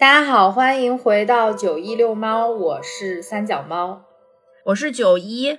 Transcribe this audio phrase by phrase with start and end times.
[0.00, 4.00] 大家好，欢迎回到九一遛猫，我是三脚猫，
[4.64, 5.58] 我是九一，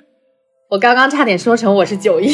[0.69, 2.27] 我刚刚差点说成我是九一，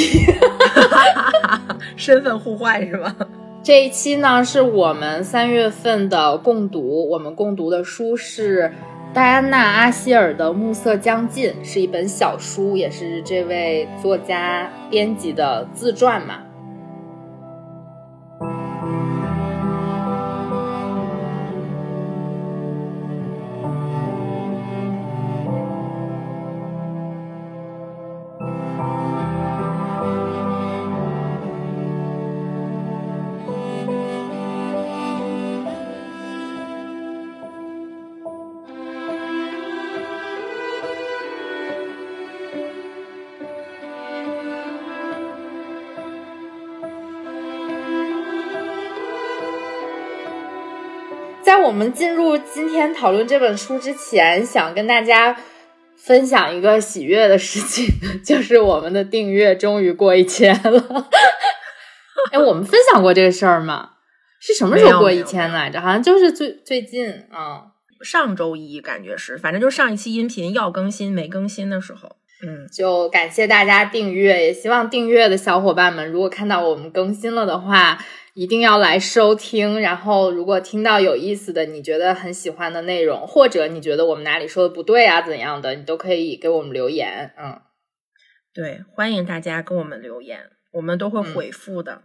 [1.98, 3.14] 身份互换是吗？
[3.62, 8.72] 这一期呢是我们三月份的共读，我们共读的书是
[9.14, 16.36] 戴安娜·阿希尔的《暮色将近》，是一本小书，也是这位作家编辑的自传嘛。
[51.78, 55.38] 们进入今天讨论这本书之前，想跟大家
[55.96, 57.86] 分享一个喜悦的事情，
[58.26, 61.08] 就是我们的订阅终于过一千了。
[62.34, 63.92] 哎，我们分享过这个事儿吗？
[64.40, 65.80] 是什么时候过一千来着？
[65.80, 67.62] 好像就是最最近啊，
[68.02, 72.16] 上周一感觉是，反正就上一期音频要更新没更新的时候。
[72.44, 78.04] 嗯，就感谢大家订阅，也希望订阅的小伙伴们，如果看到我们更新了的话。
[78.38, 87.34] 一定要来收听，然后如果听到有意思的、你觉得很喜欢的内容，或者你觉得我们哪里说的不对啊，怎样的，你都可以给我们留言。
[87.36, 87.60] 嗯，
[88.54, 90.38] 对，欢迎大家跟我们留言，
[90.74, 92.04] 我们都会回复的。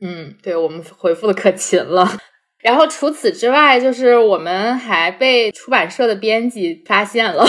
[0.00, 2.08] 嗯，对我们回复的可勤了。
[2.62, 7.44] 然后除此之外，就是我们还被出版社的编辑发现了。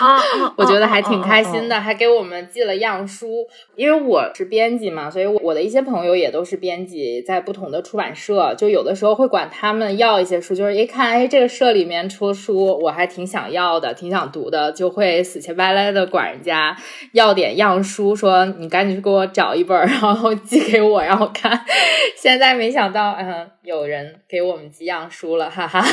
[0.00, 0.18] 啊，
[0.56, 3.46] 我觉得还挺开心的，还给我们寄了样书。
[3.76, 16.76] 因为我是编辑嘛，所以我的一些朋友也都是编辑，在不同的出版社，就有的时候会管他们要一些书，就是一看，哎，这个社里面出书，我还挺想要的，挺想读的，就会死乞白赖的管人家
[17.12, 21.64] 要点样书，说你赶紧去给我找一本，然后寄给我，让我看。
[22.16, 25.84] 现在没想到，嗯，有人给我们寄样书了，哈哈，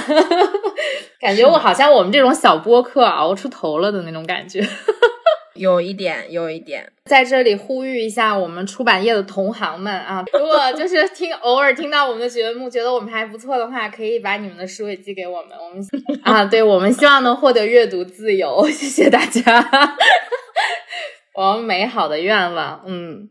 [1.19, 3.90] 感觉我好像我们这种小播客熬出头了。
[3.91, 4.61] 的那种感觉，
[5.55, 15.83] 有一点，有一点，在这里呼吁一下我们出版业的同行们啊， 如果就是听偶尔听到我们的节目，觉得我们还不错的话，可以把你们的书也寄给我们，我们
[16.23, 19.95] 啊，对我们希望能获得阅读自由，谢谢大家，
[21.35, 23.29] 我们美好的愿望，嗯。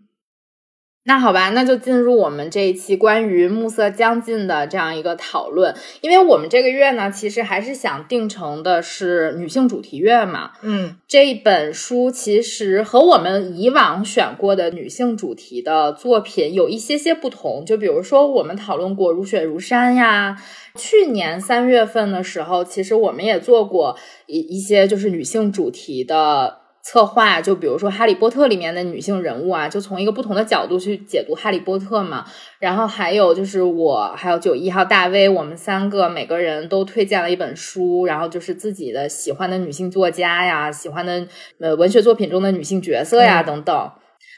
[1.03, 5.75] 那好吧，那就进入我们这一期关于暮色将近的这样一个讨论。
[6.03, 10.53] 因为我们这个月呢，其实还是想定成的是女性主题月嘛。
[10.61, 17.65] 嗯，这本书其实和我们以往选过的女性主题的作品有一些些不同。
[17.65, 20.37] 就比如说，我们讨论过《如雪如山》呀，
[20.77, 23.97] 去年三月份的时候，其实我们也做过
[24.27, 26.60] 一一些就是女性主题的。
[26.83, 32.25] 策划就比如说《哈利波特》里面的女性人物啊，就从一个不同的角度去解读《哈利波特》嘛。
[32.59, 41.27] 然后还有就是我还有九一号大 V，我们三个每个人都推荐了一本书，然后就是自己的喜欢的女性作家呀，喜欢的
[41.59, 43.91] 呃文学作品中的女性角色呀等等。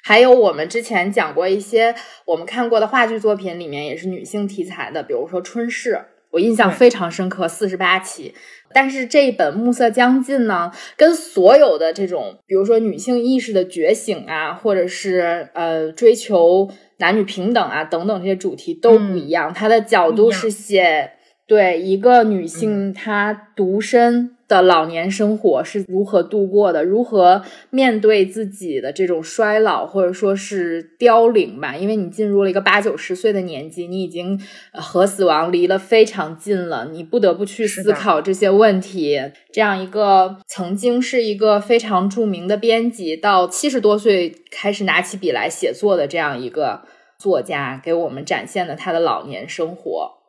[0.05, 1.95] 还有我们之前讲过一些
[2.25, 5.95] 我们看过的话剧作品里面也是女性题材的，比如说《春逝》，
[6.33, 8.35] 我印象非常深刻，四十八期。
[8.75, 19.53] 但是这一本《暮色将近》呢，跟所有的这种，比如说女性意识的觉醒啊，或者是呃追求男女平等啊等等这些主题都不一样。
[19.55, 21.13] 它的角度是写
[21.47, 24.37] 对一个女性她独身。
[24.49, 26.85] 的老年生活是如何度过的？
[26.85, 31.75] 如何面对自己的这种衰老，或者说是凋零吧？
[31.75, 34.39] 因为你进入了一个八九十岁的年纪，你已经
[34.73, 39.19] 和死亡离了非常近了，你不得不去思考这些问题。
[39.51, 46.83] 这样一个曾经是一个非常著名的编辑，到七十多岁开始拿起笔来写作的这样一个
[47.19, 50.22] 作家，给我们展现了他的老年生活。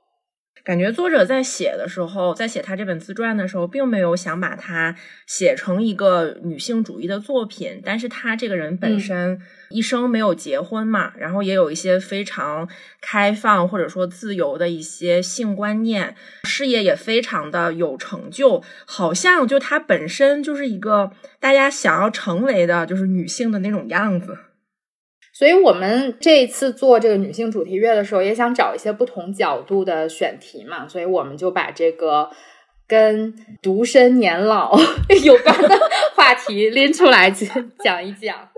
[0.64, 4.96] 感觉作者在写的时候，在写他这本自传的时候，并没有想把它
[5.28, 7.82] 写成一个女性主义的作品。
[7.84, 12.70] 但是他这个人本身一生没有结婚嘛，然后也有一些非常
[13.02, 16.16] 开放或者说自由的一些性观念，
[16.46, 21.12] 事业也非常的有成就，好像就他本身就是一个
[21.42, 24.38] 大家想要成为的，就是女性的那种样子。
[25.34, 32.30] 所以我们这一次做这个女性主题月的时候，也想找一些不同角度的选题嘛，所以我们就把这个
[32.88, 34.78] 跟独身年老
[35.26, 35.70] 有关的
[36.16, 38.50] 话题拎出来讲一讲。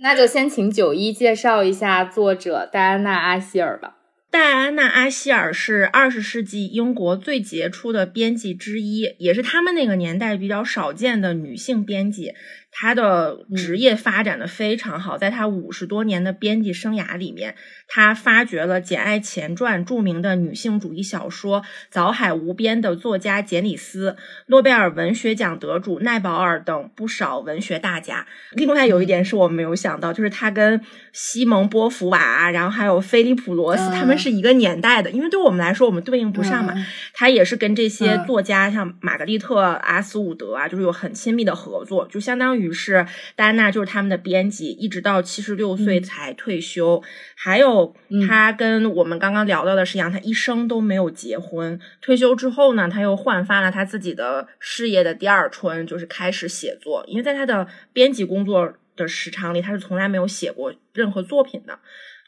[0.00, 3.96] 那就先请九一介绍一下作者戴安娜·阿希尔吧。
[4.30, 12.32] 戴安娜·阿希尔是二十世纪英国最杰出的编辑之一，也是他们那个年代比较少见的女性编辑。
[12.70, 17.56] 她的职业发展的非常好，在他五十多年的编辑生涯里面，
[17.88, 24.16] 他发掘了《简·爱前传》著名的女性主义小说《早海无边》的作家简·里斯、
[24.46, 28.26] 诺贝尔文学奖得主奈保尔等不少文学大家。
[28.52, 30.80] 另外有一点是我们没有想到，就是他跟
[31.12, 35.10] 西蒙·波伏娃，然后还有菲利普·罗斯，他们是一个年代的。
[35.10, 36.74] 因为对我们来说，我们对应不上嘛。
[37.12, 42.57] 他也是跟这些作家，像玛格丽特·阿斯伍德啊，就是有很亲密的合作，就相当于。
[42.58, 43.06] 于是
[43.36, 47.02] 戴安娜就是他们的编辑，一直到七十六岁才退休。
[47.36, 47.94] 还有
[48.26, 51.78] 他跟我们刚刚聊到的是一样，他一生都没有结婚。
[52.00, 57.04] 退休之后呢，他又焕发了他自己的事业的第二春，就是开始写作。
[57.06, 61.78] 因为在他的编辑工作的时长里，他是从来没有写过任何作品的。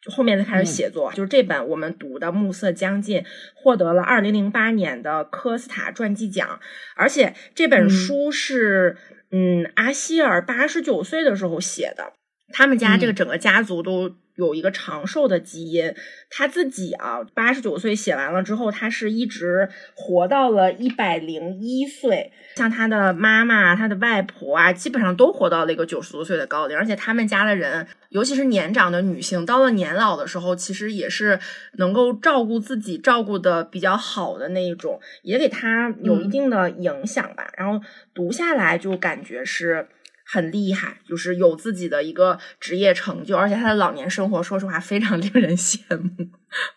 [0.02, 3.20] 就后面才开始写作，就是这本我们读的《暮色将近》，
[3.54, 6.58] 获得了二零零八年的科斯塔传记奖，
[6.96, 8.96] 而且这本书是。
[9.32, 12.14] 嗯，阿希尔八十九岁的时候写的，
[12.52, 15.94] 他们家这个整个家族都有一个长寿的基因。
[16.30, 22.32] 他自己啊，八十九岁写完了之后，他是一直活到了一百零一岁。
[22.56, 26.76] 像他的妈妈、他的外婆啊，基本上都活到了一个九十多岁的高龄。
[26.76, 31.38] 而且他们家的人，尤其是年长的女性，到了年老的时候，其实也是
[31.74, 37.50] 能够照顾自己、照顾的比较好的那一种，也给他有一定的影响吧。
[37.56, 39.88] 然后读下来就感觉是
[40.30, 46.10] 很厉害，就是有自己的一个职业成就，而且他的老年生活，说实话非常 令人羡慕，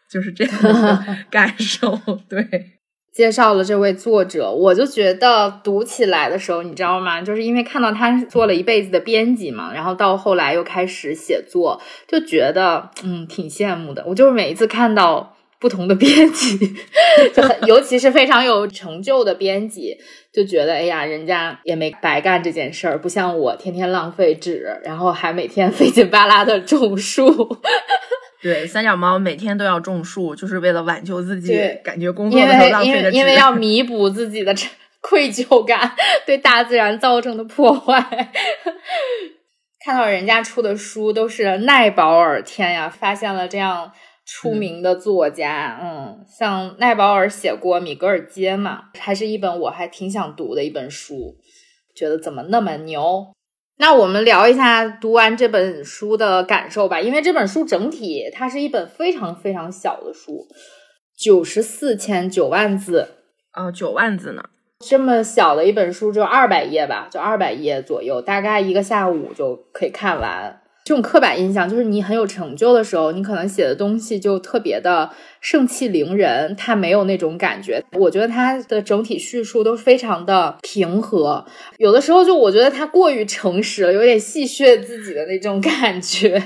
[0.10, 2.00] 就是这样的 感受。
[2.28, 2.72] 对。
[3.14, 7.22] 介绍了这位作者，我就觉得读起来的时候，你知道吗？
[7.22, 14.04] 就是因为看到他做了一辈子的编辑嘛，然后到后来又开始写作，就觉得嗯挺羡慕的。
[14.08, 15.33] 我就是每一次看到
[15.64, 16.76] 不同的编辑，
[17.34, 19.98] 就尤其是非常有成就的编辑，
[20.34, 27.58] 就觉得哎呀，人家也没白干这件事儿，不像我天天浪费纸，然后还每天 费劲巴拉的种树。
[28.44, 34.54] 对，三脚猫每天都要种树，就是为了挽救自己感觉工作的时候浪费的因为因为要 弥补自己的
[35.00, 35.94] 愧疚感，
[36.26, 38.06] 对大自然造成的破坏。
[39.86, 43.92] 看到人家出的书都是耐保尔，天呀，发现了这样
[44.26, 45.80] 出名的作家。
[45.82, 51.36] 嗯，像奈保尔写过《米格尔街》嘛，还是一本我还挺想读的一本书，
[51.96, 53.34] 觉得怎么那么牛。
[53.78, 60.48] 那我们聊一下读完这本书的感受吧，因为这本书整体它是一本非常非常小的书，
[61.18, 63.10] 九十四千九万字，
[63.52, 64.44] 啊，九万字呢，
[64.80, 70.62] 这么小的一本书，就二百页吧，就二百页左右，大概一个下午就可以看完。
[70.84, 75.10] 这种刻板印象就是你很有成就的时候，你可能写的东西就特别的
[75.40, 77.82] 盛气凌人，他没有那种感觉。
[77.94, 81.46] 我觉得他的整体叙述都非常的平和，
[81.78, 86.44] 有的时候就我觉得他过于诚实了，有点戏谑自己的那种 感觉。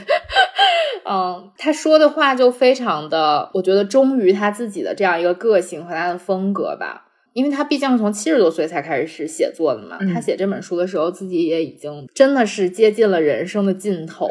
[1.09, 7.06] 嗯，他说的话就非常的，我觉得忠于他自己的这样一个个性和他的风格吧。
[7.37, 14.27] 因为他毕竟从七十多岁才开始写作的嘛，他写这本书的时候，自己也已经真的是接近了人生的尽头。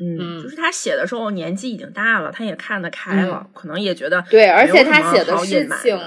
[0.00, 5.98] 嗯，就是他写的时候年纪已经大了，他也看得开了，可能也觉得对，而且他写的事情，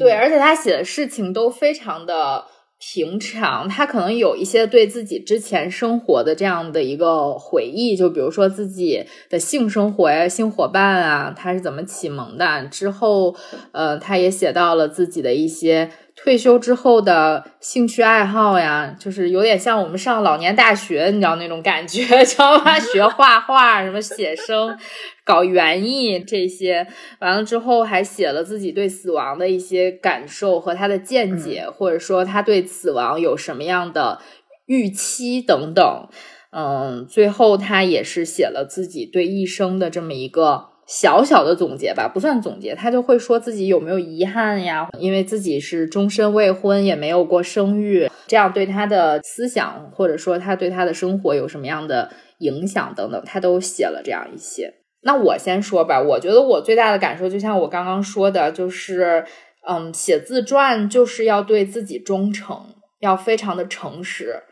[0.00, 2.44] 对，而且他写的事情都非常的。
[2.84, 12.66] 平常他可能有一些对自己之前生活的这样的一个回忆，就比如说自己的性生活呀、性伙伴啊，他是怎么启蒙的？
[12.66, 13.36] 之后，
[13.70, 15.90] 呃，他也写到了自己的一些。
[16.22, 22.78] 退休之后的兴趣爱好呀，就是有点像我们上老年大学，你知道那种感觉，知道吧？
[22.78, 24.78] 学画画，什么写生，
[25.24, 26.86] 搞园艺这些，
[27.18, 34.20] 完了之后还写了自己对死亡的一些感受和他的见解，或者说他对死亡有什么样的
[34.66, 36.08] 预期等等。
[36.52, 40.71] 嗯，最后他也是写了自己对一生的这么一个。
[40.86, 44.88] 小小的总结吧，不算总结，他就会说自己有没有遗憾呀？
[44.98, 52.10] 因为自己是终身未婚，也没有过生育，这样对他的思想或者说他对他的生活有什么样的
[52.40, 54.74] 影响等等，他都写了这样一些。
[55.02, 59.24] 那我先说吧，我觉得我最大的感受，就像我刚刚说的，就是，
[59.68, 62.56] 嗯，写自传就是要对自己忠诚，
[63.00, 64.42] 要非常的诚实。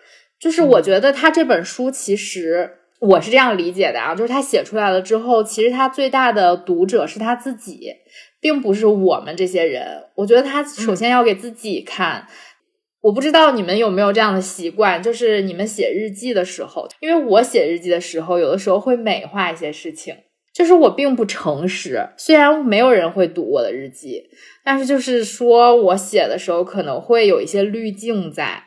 [0.41, 2.77] 就是我觉得他这本书其实。
[3.00, 7.88] 我是这样理解的啊，就是他写出来了之后，其实他最大的读者是他自己，
[8.40, 10.04] 并不是我们这些人。
[10.16, 12.26] 我觉得他首先要给自己看。
[13.02, 20.14] 我不知道你们有没有这样的习惯，就是你们写日记的时候，因为我写日记的时候，有的时候会美化一些事情，
[20.52, 24.25] 就是我并不诚实，虽然没有人会读我的日记，
[24.62, 28.64] 但是就是说我写的时候可能会有一些滤镜在，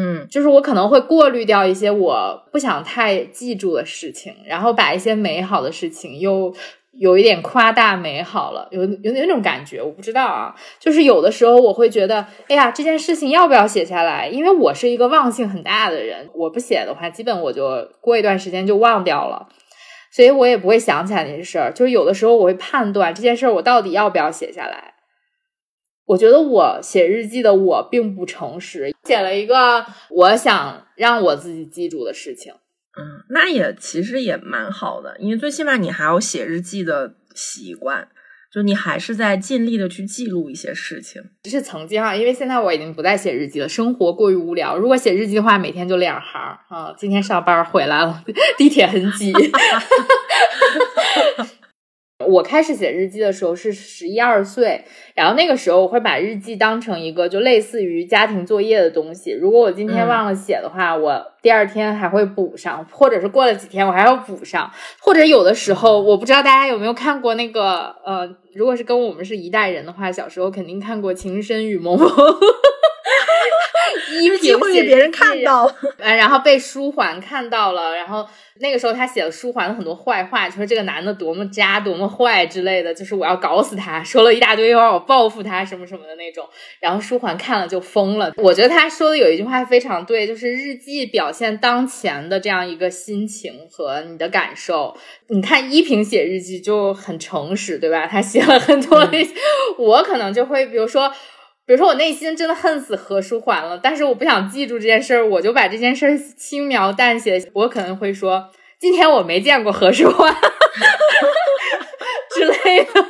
[0.00, 6.54] 嗯就是我可能会过滤掉一些我不想太记住的事情，然后把一些美好的事情又
[6.92, 14.28] 有一点夸大美好了，有有那种感觉，我不知道啊，就是有的时候我会觉得，哎呀，这件事情要不要写下来？
[14.28, 19.48] 因为我是一个忘性很大的人，我不写的话，基本我就过一段时间就忘掉了。
[20.10, 24.87] 所以我也不会想起来那些事儿，就是有的时候我会判断这件事儿我到底要不要写下来。
[26.08, 32.52] 我觉得我写日记的我并不诚实，写了一个我想让我自己记住的事情。
[32.98, 38.08] 嗯，那也其实也蛮好的，因为最起码你还有写日记的习惯，
[38.52, 41.22] 就你还是在尽力的去记录一些事情。
[41.42, 44.78] 只是曾经啊，因为现在我已经不再写日记了，生活过于无聊。
[44.78, 46.94] 如果写日记的话，每天就两行啊。
[46.96, 48.24] 今天上班回来了，
[48.56, 49.32] 地铁很挤。
[52.28, 59.32] 我开始写日记的时候是十一二岁，然后那个时候我会把日记当成一个就类似于家庭作业的东西。
[59.32, 64.70] 如果我今天忘了写的话，我第二天还会补上，或者是过了几天我还要补上，
[65.00, 72.08] 或者有的时候我不知道大家有没有看过那个呃，如果是跟我们是一代人的话，小时候肯定看过《情深雨蒙蒙》。
[74.20, 75.64] 一机会被别人看到，
[75.98, 78.26] 呃， 然后被书桓看到了，然后
[78.60, 86.48] 那个时候他写了书桓的很多坏话，就说这个男的多么渣，多么坏之类的，就是我要搞死他，说了一大堆话，我报复他什么什么的那种。
[86.80, 88.32] 然后书桓看了就疯了。
[88.36, 94.96] 我觉得他说的有一句话非常对，就是日记表现当前的这样一个心情和你的感受。
[95.28, 98.06] 你看依萍写日记就很诚实，对吧？
[98.06, 99.34] 他写了很多那些，
[99.78, 101.12] 我可能就会比如说。
[101.68, 107.50] 比如说，我内心真的恨死何书桓了，但是我不想记住这件事儿，我就把这件事儿轻描淡写。
[107.52, 108.48] 我可能会说，
[108.80, 110.34] 今天我没见过何书桓
[112.34, 113.06] 之类的，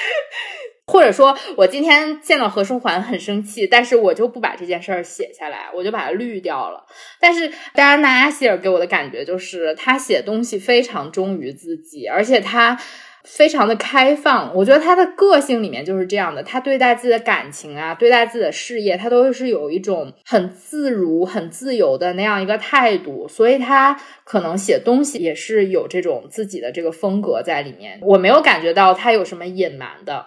[0.88, 6.86] 或者说我今天见到何书桓很生气，但是我就不把这件事儿写下来，我就把它滤掉了。
[7.20, 12.80] 但是戴安娜·阿希尔给我的感觉就是，他写东西非常忠于自己，而且他。
[13.24, 16.42] 非常的开放，我觉得他的个性里面就是这样的。
[16.42, 23.28] 他对待自己的感情啊，对待自己的事业，他都是有一种很自如、很自由的那样一个态度。
[23.28, 27.98] 所以他可能写东西也是有这种自己的这个风格在里面。
[28.02, 30.24] 我没有感觉到他有什么隐瞒的。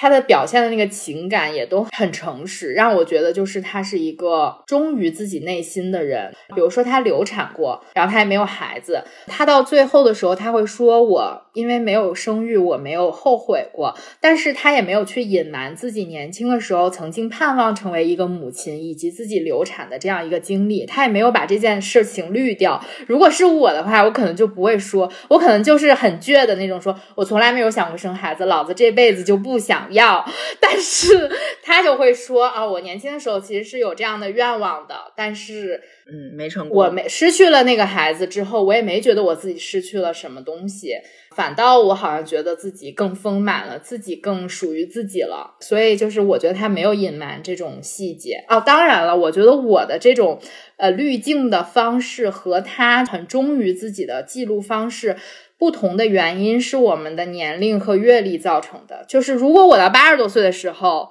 [0.00, 6.32] 他的表现的那个情感也都很诚实，让我觉得就是他是一个忠于自己内心的人。
[6.54, 22.80] 比如说他流产过，然后他也没有孩子，他到最后的时候他会说：“我因为没有生育，我没有后悔过。”但是他也没有去隐瞒自己年轻的时候曾经盼望成为一个母亲，以及自己流产的这样一个经历，他也没有把这件事情滤掉。
[23.08, 29.87] 如果是我的话，我可能就不会说，我可能就是很倔的那种，说我从来没有想过生孩子，老子这辈子就不想。
[29.90, 30.24] 要，
[30.60, 31.30] 但是
[31.62, 36.76] 他就会说啊，我年轻的时候其实是有这样的愿望的，但是嗯，没成功。
[36.76, 40.94] 我没失去了那个孩子之后，我也没觉得我自己失去了什么东西，
[41.34, 45.56] 反倒我好像觉得自己更丰满了，自己更属于自己了。
[45.60, 48.62] 所以就是我觉得他没有隐瞒这种细节哦。
[48.64, 50.40] 当然了，我觉得我的这种
[50.76, 55.16] 呃滤镜的方式和他很忠于自己的记录方式。
[55.58, 59.04] 不同的原因是我们的年龄和阅历造成的。
[59.08, 61.10] 就是如果我到八十多岁的时候，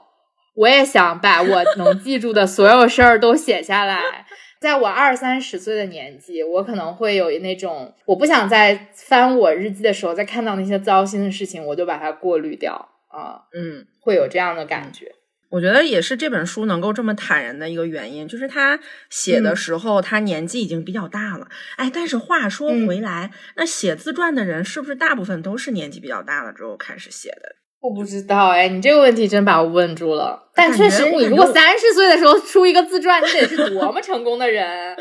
[0.55, 4.25] 我也想把我能记住的所有事儿都写下来。
[4.59, 12.73] 在我二三十岁的年纪，我可能会有那种，我不想再翻我日记的时候再看到那些糟心的事情，我就把它过滤掉
[13.09, 13.43] 啊。
[13.53, 15.11] 嗯，会有这样的感觉。
[15.49, 21.47] 我觉得也是这本书能够这么坦然的一个原因，就是他写的时候，他年纪已经比较大了。
[21.77, 27.55] 哎，但是话说回来，那写自传的人是不是大部分都是年纪比较大了之后开始写的？
[27.79, 30.49] 我不知道哎，你这个问题真把我问住了。
[30.55, 34.97] 但确实，你如果三十岁的时候出一个自传，你得是多么成功的人。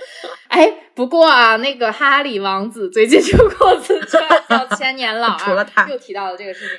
[0.48, 6.76] 哎，不过啊，那个哈里王子最近出过自传，叫《千年老二》，除了他又提到了这个事情。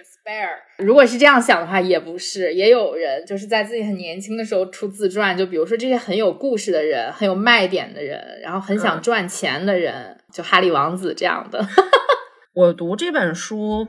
[0.78, 11.66] 如果是这样想的话，也不是，也有人就是在自己很年轻的时候出自传，就比如说这些很有故事的人，很有卖点的人，然后很想赚钱的人，就哈利王子这样的。
[12.54, 13.88] 我读这本书，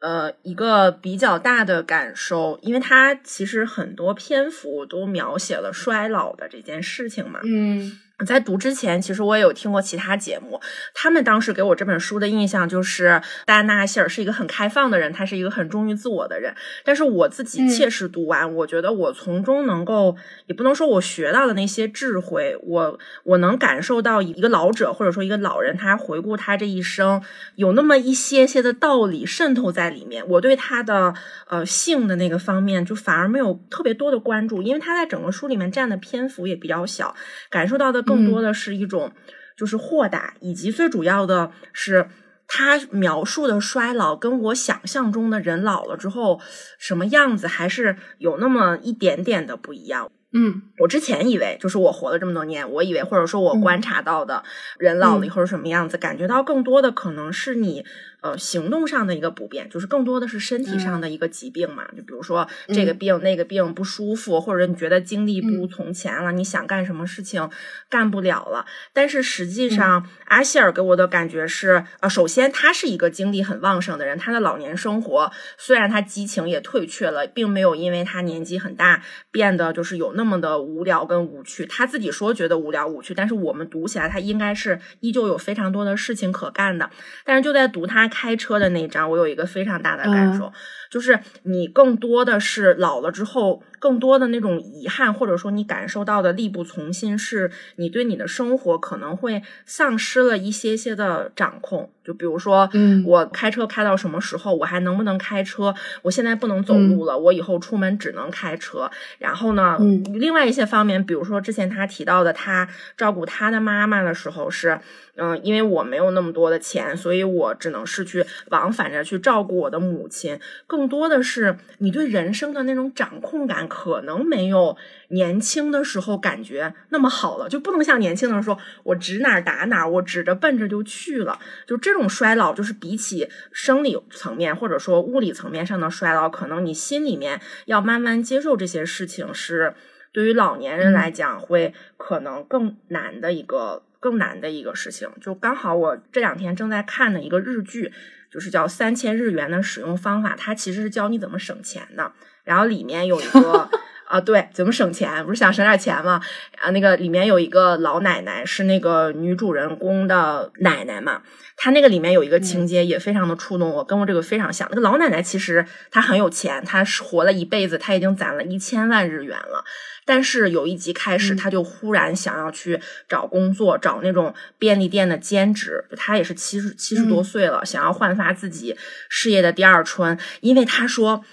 [0.00, 7.92] 呃，一个比较大的感受，因为它其实很多篇幅都描写了衰老的这件事情嘛，嗯。
[8.26, 10.60] 在读之前，其实我也有听过其他节目。
[10.94, 16.54] 他们当时给我这本书的印象就是戴安娜·希尔是一个很开放的人，她是一个很忠于自我的人。
[16.84, 27.22] 但是我自己切实读完，我觉得我从中能够，也不能说我学到的那些智慧，我我能感受到一个老者或者说一个老人，他回顾他这一生，
[27.54, 30.28] 有那么一些些的道理渗透在里面。
[30.28, 31.14] 我对他的
[31.48, 37.14] 呃性的那个方面，就反而没有特别多的关注，因为他在整个书里面占的篇幅也比较小，
[37.48, 38.04] 感受到的。
[38.10, 39.12] 更多的是一种，
[39.56, 42.08] 就是豁达，以及最主要的是，
[42.48, 46.40] 他描述的衰老跟我想象中的人老了之后
[46.78, 50.10] 什么样子，还是有那么一点点的不一样。
[50.32, 54.44] 嗯，我之前以为，就是我活了这么多年，我以为或者说我观察到的
[54.78, 57.84] 人老了以后是什么样子，感觉到更多的可能是你。
[58.22, 61.86] 呃，行动上的一个不便，就是更多的是身体上的一个疾病嘛。
[61.96, 67.48] 就比如说这个病、那个病不舒服，或者你觉得精力不如从前了，你想干什么事情
[67.88, 68.66] 干不了了。
[68.92, 81.64] 但是实际上，阿希尔给我的感觉是，呃，首先他是一个精力很旺盛的人，他的老年生活虽然他激情也退却了，并没有因为他年纪很大变得就是有那么的无聊跟无趣。
[81.64, 86.90] 他自己说觉得无聊无趣，但是我们读起来他应该是依旧有非常多的事情可干的。
[87.24, 88.10] 但是就在读他。
[88.10, 90.52] 开车的那一章，我有一个非常大的感受，
[90.90, 101.90] 就是你更多的是老了之后，更多的那种遗憾，或者说你感受到的力不从心，是你对你的生活可能会丧失了一些些的掌控。
[102.04, 105.74] 就比如说，嗯，我开车开到什么时候，我还能不能开车？
[106.02, 108.90] 我现在不能走路了，我以后出门只能开车。
[109.18, 114.78] 然后呢，嗯另外一些方面，比如说之前他提到的，他照顾他的妈妈的时候是。
[115.22, 120.40] 嗯，因为我没有那么多的钱，所以我只能是去往返着去照顾我的母亲。
[120.66, 124.74] 更多的是你对人生的那种掌控感，可能没有
[125.08, 127.50] 年轻的时候感觉那么好了。
[127.50, 131.38] 就不能像年轻的时候，我指哪打哪，我指着奔着就去了。
[131.66, 139.74] 就这种衰老，就是比起生理层面或者说物理层面上的衰老，可能你心里面要慢慢接受这些事情，是
[140.12, 143.82] 对于老年人来讲会可能更难的一个。
[144.00, 147.92] 更难的一个事情，就刚好我这两天正在看的一个日剧，
[148.30, 152.12] 就是叫《三千日元的使用方法》，它其实是教你怎么省钱的。
[152.42, 153.70] 然后里面有一个
[154.10, 155.24] 啊，对，怎么省钱？
[155.24, 156.20] 不是想省点钱吗？
[156.58, 161.22] 啊，那个里面有一个老奶奶，是那个女主人公的奶奶嘛。
[161.56, 164.66] 她那个里面有一个情节也非常的触动我，跟我这个非常像。
[164.70, 169.64] 那个老奶奶其实她很有钱，她活了一辈子，她已经攒了一千万日元了。
[170.04, 175.84] 但是有一集开始，她就忽然想要去找工作，找那种便利店的兼职。
[175.96, 178.76] 她也是七十七十多岁了，想要焕发自己
[179.08, 181.24] 事业的第二春，因为她说。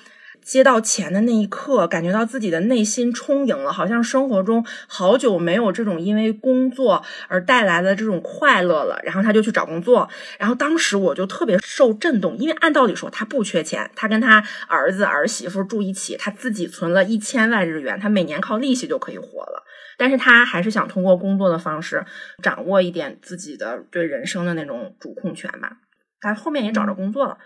[0.47, 8.97] 接到钱的那一刻，感觉到自己的内心充盈了，好像生活中好久没有这种因为工作而带来的这种快乐了。
[9.03, 19.65] 然后他就去找工作，然后当时我就特别受震动，因为按道理说他不缺钱，他跟他儿子儿媳妇住一起，他自己存了一千万日元，他每年靠利息就可以活了。
[19.97, 22.05] 但是他还是想通过工作的方式
[22.41, 25.79] 掌握一点自己的对人生的那种主控权吧。
[26.21, 27.37] 他后面也找着工作了。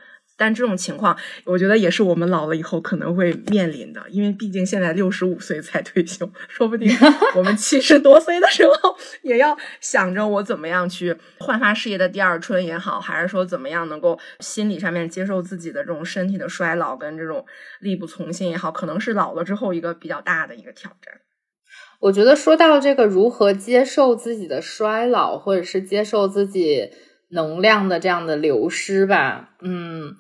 [0.42, 6.90] 但这种情况，我觉得也是我们老了以后可能会面临的，因为毕竟现在六十五岁才退休，说不定
[7.38, 17.46] 我们七十多岁的时候也要想着我怎么样去焕发事业的第二春也好，还是说怎么样能够心理上面接受自己的这种身体的衰老跟这种
[17.80, 21.22] 力不从心也好，可能是老了之后一个比较大的一个挑战。
[22.00, 26.90] 我觉得说到这个如何接受自己的衰老，或者是接受自己
[27.32, 30.15] 能量的这样的流失吧，嗯。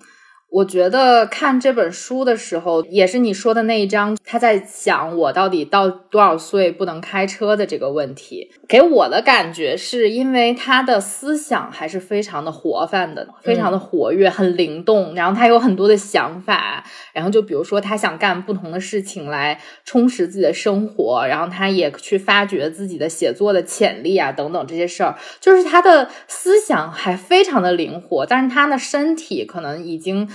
[0.51, 8.51] 我觉得看这本书的时候，也是你说的那一章，他在想我到底到多少岁不能开车的这个问题。
[8.67, 15.15] 给我的感觉是因为他的思想还是非常的活泛的，非常的活跃，很灵动。
[15.15, 16.83] 然后他有很多的想法，
[17.13, 25.17] 然后就比如说他想干不同的事情来充实自己的生活，然后他也去发掘自己的写作的潜力啊，等等这些事儿。
[25.39, 30.27] 就是他的思想还非常的灵活，但是他的身体可能已经。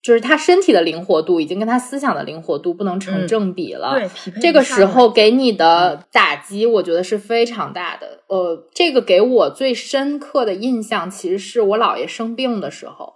[0.00, 3.98] 就是他身体的灵活度已经跟他思想的灵活度不能成正比了。
[3.98, 4.08] 对，
[4.40, 8.20] 这个时候给你的打击，我觉得是非常大的。
[8.28, 13.14] 呃，这个给我最深刻的印象，其实是我姥爷生病的时候。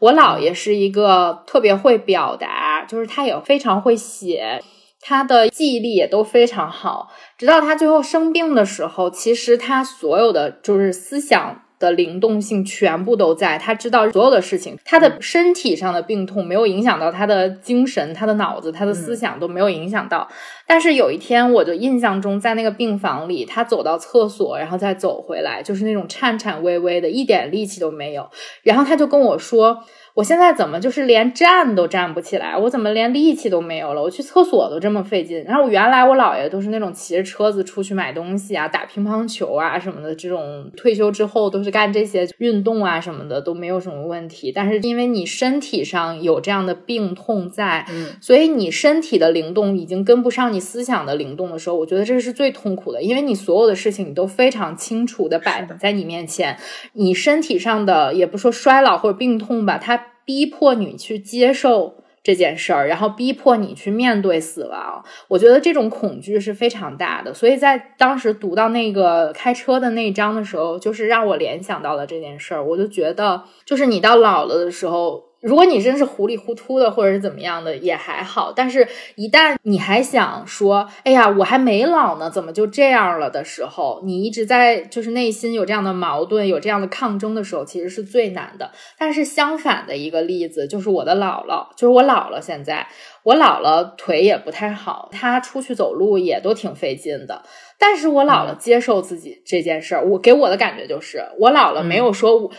[0.00, 4.60] 我姥爷是一个特别会表达，就是他也非常会写，
[5.00, 7.10] 他的记忆力也都非常好。
[7.38, 11.61] 直到他最后生病的时候，其实他所有的就是思想。
[11.82, 20.28] 的灵动性全部都在，他知道所有的事情，他的身体上的病痛没有影响到他的精神、他的脑子、他的思想都没有影响到。
[20.66, 28.30] 但是有一天，我就印象中在那个病房里，他走到厕所，然后再走回来，就是那种颤颤巍巍的，一点力气都没有。
[28.62, 29.84] 然后他就跟我说。
[30.14, 32.54] 我现在怎么就是连站都站不起来？
[32.56, 34.02] 我怎么连力气都没有了？
[34.02, 35.42] 我去厕所都这么费劲。
[35.44, 44.52] 然后我原来我姥爷都是那种骑着车子出去买东西啊、打乒乓球啊什么的，这种退休之后都是干这些运动啊什么的都没有什么问题。
[44.52, 56.58] 但是因为你身体上有这样的病痛在，嗯，所以你身体的灵动已经跟不上你思想的灵动的时候，我觉得这是最痛苦的，因为你所有的事情你都非常清楚的摆在你面前，
[56.92, 60.01] 你身体上的也不说衰老或者病痛吧，它。
[60.24, 67.34] 逼迫你去接受这件事儿，然后逼迫你去面对死亡，我觉得这种恐惧是非常大的。
[67.34, 72.64] 所以在当时读到那个开车的那章的时候，就是让我联想到了这件事儿。
[72.64, 75.31] 我就觉得，就是你到老了的时候。
[75.42, 78.52] 如果你真是糊里糊涂的，或者是怎么样的，也还好。
[78.54, 88.70] 但是，一旦你还想说，哎呀，我还没老呢，怎么就这样了的时候，你一直在就是内心有这样的矛盾，有这样的抗争的时候，其实是最难的。
[88.96, 92.86] 但是相反的一个例子，就是我的姥姥，就是我姥姥现在，
[93.24, 97.42] 我姥姥腿也不太好，她出去走路也都挺费劲的。
[97.80, 102.36] 但是我姥姥接受自己这件事儿，我给我的感觉就是，我姥姥没有说。
[102.36, 102.50] 我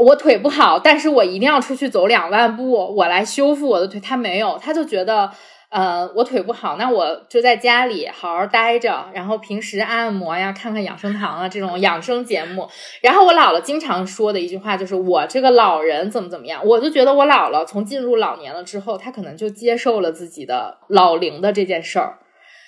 [0.00, 4.00] 我腿不好，但是我一定要出去走两万步，我来修复我的腿。
[4.00, 5.30] 他没有，他就觉得，
[5.68, 12.68] 呃，我腿不好，那我就在家里好好待着，然后平时按摩呀，看看养生堂啊这种养生节目。
[13.02, 22.18] 然后我姥姥经常说的一句话就是，我这个老人怎么怎么样，我就觉得我姥姥从进入老年了之后，她可能就接受了自己的老龄的这件事儿。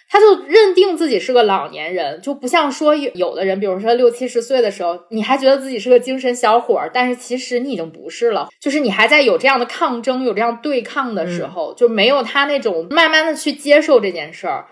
[0.09, 8.49] 他就认定自己是个老年人，就不像说有有的人，比如说六七十岁的时候，你还觉得自己是个精神小伙儿，但是其实你已经不是了。
[8.61, 14.67] 就是你还在有这样的抗争、有这样对抗的时候，就没有他那种慢慢的去接受这件事儿。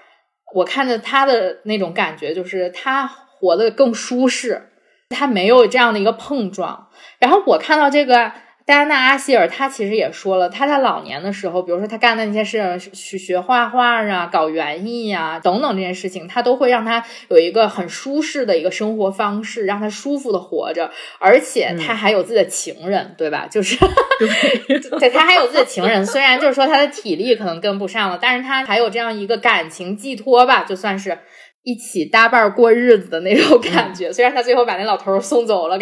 [0.54, 4.70] 我看着他的那种感觉，就是他活得更舒适，
[5.08, 6.88] 他没有这样的一个碰撞。
[7.18, 8.32] 然后我看到这个。
[8.64, 23.46] 戴安娜·阿希尔，她其实也说了，她在老年的时候，比如说她干的那些事，去学画画啊，搞园艺呀，等等这些事情，她都会让她有一个很舒适的一个生活方式，让她舒服的活着，而且她还有自己的情人，对吧？
[23.50, 23.76] 就是，
[24.98, 31.18] 对，她还有自己的情人，虽然就是说她的体力可能跟不上了，但是她还有这样一个感情寄托吧，就算是。
[31.62, 35.78] 一起搭伴过日子的那种感觉，虽然他最后把那老头送走了，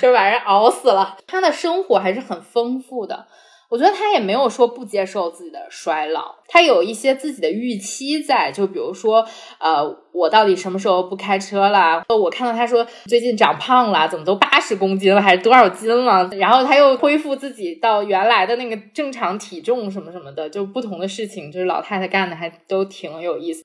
[0.00, 1.18] 就把人熬死了。
[1.26, 3.26] 他的生活还是很丰富的，
[3.68, 9.26] 我觉得他也没有说不接受自己的衰老，他有一些自己的预期在，就比如说，
[9.58, 12.02] 呃，我到底什么时候不开车了？
[12.08, 16.26] 我看到他说最近长胖了，怎么都八十公斤了，还是多少斤了？
[16.38, 23.62] 然后他又恢复自己到原来的那个正常体重什么什么的，就不同的事情，就是老太太干的还都挺有意思。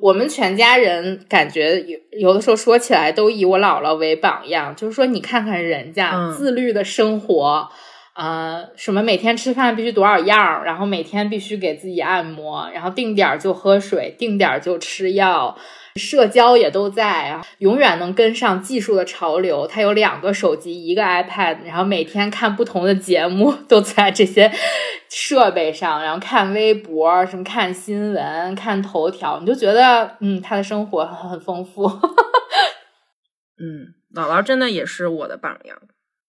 [0.00, 7.68] 我们全家人感觉有有的时候说起来都以我姥姥为榜样，就是说你看看人家自律的生活，
[8.14, 15.56] 呃，什么每天吃饭必须多少样，然后每天必须给自己按摩，然后定点就喝水，定点就吃药。
[15.96, 19.66] 社交也都在啊，永远能跟上技术的潮流。
[19.66, 24.52] 他有两个手机，一个 iPad，然后每天看不同的节目，都在这些
[25.08, 31.84] 设备上，然后看微博，什么看新闻、看头条，你就觉得，嗯，他的生活很丰富。
[33.58, 35.76] 嗯，姥姥真的也是我的榜样。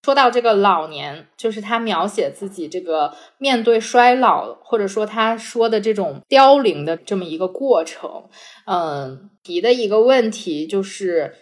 [0.03, 8.23] 说到这个老年，就是他描写自己这个面对衰老，或者说他说的这种凋零的这么一个过程，
[8.65, 11.35] 嗯，提的一个问题就是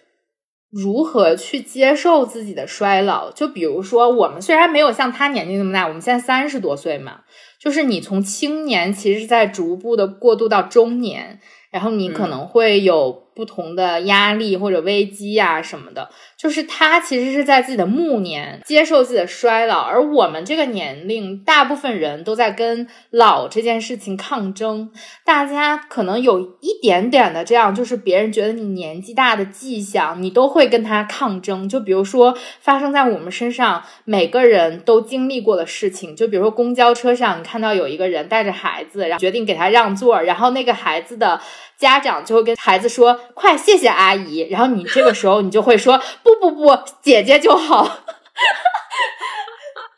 [0.69, 3.32] 如何去接受自己的衰老。
[3.32, 7.22] 就比如说，我们虽然没有像他年纪那么大，我们现在三十多岁嘛，
[7.62, 11.39] 就是你从青年其实是在逐步的过渡到中年，
[11.72, 13.28] 然后你可能会有。
[13.39, 24.91] 不同的压力或者危机呀什么的，就是他其实是在自己的暮年接受自己的衰老，而我们这个年龄，大部分人都在跟老这件事情抗争。
[25.23, 31.69] 大家可能有一点点的这样，就是别人觉得你年纪大的迹象，你都会跟他抗争。
[31.69, 41.39] 就比如说发生在我们身上，每个人都经历过的事情，就比如说公交车上，你看到有一个人带着孩子，然后决定给他让座，然后那个孩子的。
[41.79, 47.89] 家长就会跟孩子说：“快谢谢阿姨。”然后你这个时候你就会说：“不不不，姐姐就好。”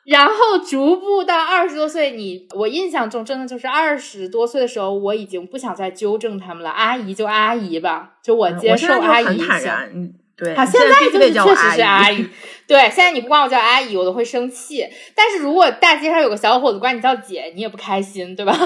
[0.06, 6.70] 然后逐步到二十多岁，你我印象中真的就是二十多岁的时候，我已经不想再纠正他们了。
[6.70, 9.26] 阿姨就阿姨吧，就我接受阿姨。
[9.26, 12.28] 很坦然，对，好，现在就是确实是阿姨。
[12.68, 14.86] 对，现在你不管我叫阿姨，我都会生气。
[15.16, 18.58] 但是如果大街上有个小伙子管你叫姐，你也不开心，对吧？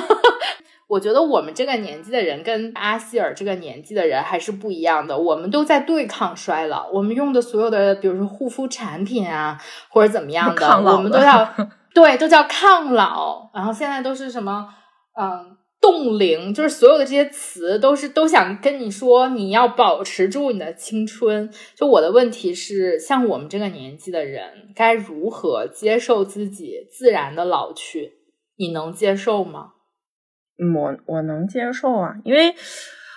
[0.87, 5.17] 我觉得我们这个年纪的人跟阿希尔这个年纪的人还是不一样的。
[5.17, 9.57] 我们都在对抗衰老，我们用的所有的，比如说护肤产品啊，
[9.89, 11.53] 或者怎么样的，我们都要
[11.93, 13.49] 对，都叫抗老。
[13.53, 14.69] 然后现在都是什么，
[15.19, 15.57] 嗯。
[15.81, 21.47] 冻龄就是所有的这些词都是都想跟你说，你要保持住你的青春。
[21.75, 28.13] 就我的问题是，像我们这个年纪的人，该如何接受自己自然的老去？
[28.57, 29.73] 你能接受吗？
[30.73, 32.53] 我我能接受啊，因为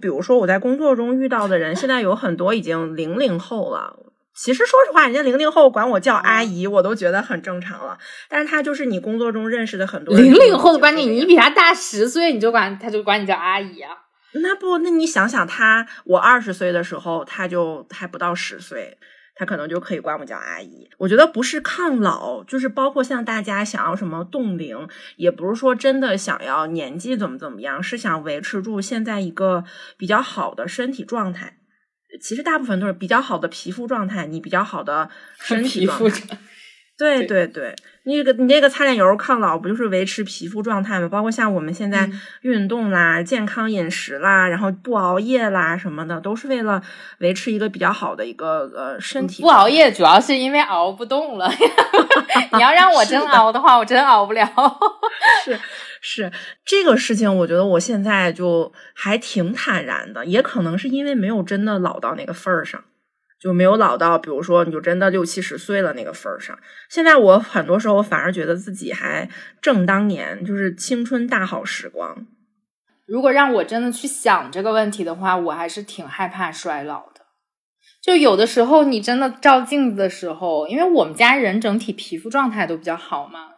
[0.00, 3.96] 比如说我在工作中遇到的人，现在有很多已经零零后了。
[4.34, 7.98] 其实说实话，人家零零后管我叫阿姨，我都觉得很正常了。
[8.28, 13.90] 但是他就是你工作中认识的很多零零后的观念，你比他大十岁，你就管他就管你叫阿姨啊？
[14.34, 18.98] 那不，那你想想他，我二十岁的时候，他就还不到十岁，
[19.38, 20.90] 他可能就可以管我叫阿姨。
[20.98, 29.64] 我觉得不是抗老，就是包括像大家想要什么冻龄，也不是说真的想要年纪怎么怎么样，是想维持住现在一个
[29.96, 31.58] 比较好的身体状态。
[32.20, 36.38] 其实大部分都是比较好的皮肤状态，你比较好的身体状态。
[36.96, 37.76] 对对对，
[38.08, 41.06] 你这个你这个擦脸油抗老不就是维持皮肤状态吗？
[41.10, 46.82] 包括像我们现在运动啦、健康饮食啦，然后不熬夜啦什么的，都是为了
[47.18, 49.42] 维持一个比较好的一个呃身体。
[49.42, 51.52] 不熬夜主要是因为熬不动了。
[52.54, 54.50] 你要让我 真熬的话，我真熬不了。
[55.44, 55.58] 是。
[56.00, 56.30] 是
[56.64, 62.80] 这个事情，我觉得我现在就还挺坦然的，也可能是因为没有真的老到那个份儿上，
[63.40, 66.58] 就没有老到，比如说你就真的六七十岁了那个份儿上。
[66.88, 69.28] 现在我很多时候反而觉得自己还
[69.60, 72.26] 正当年，就是青春大好时光。
[73.06, 77.22] 如果让我真的去想这个问题的话，我还是挺害怕衰老的。
[78.02, 83.50] 就有的时候你真的照镜子的时候，因为我们家人整体皮肤状态都比较好嘛。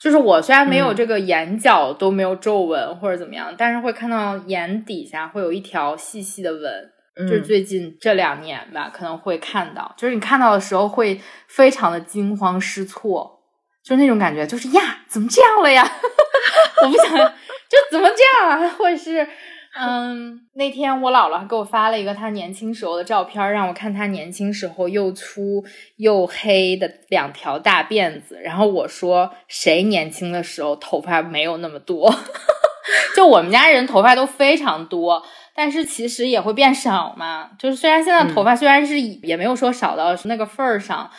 [0.00, 6.90] 就是我虽然没有这个眼角都没有皱纹或者怎么样，但是会看到眼底下会有一条细细的纹，
[7.26, 9.94] 就是最近这两年吧，可能会看到。
[9.96, 13.40] 就是你看到的时候会非常的惊慌失措，
[13.82, 15.82] 就是那种感觉，就是呀，怎么这样了呀？
[16.82, 18.68] 我不想， 就怎么这样啊？
[18.78, 19.26] 或者是。
[19.80, 25.62] 嗯，那天我姥姥还给我发了一个她年轻时候的照片，让我看她年轻时候又粗
[25.98, 28.40] 又黑的两条大辫子。
[28.42, 32.12] 然后我说，谁年轻的时候头发没有那么多？
[33.14, 35.22] 就我们家人头发都非常多，
[35.58, 37.50] 但是其实也会变少嘛。
[37.58, 41.10] 就是虽然现在头发虽然是也没有说少到那个份儿上。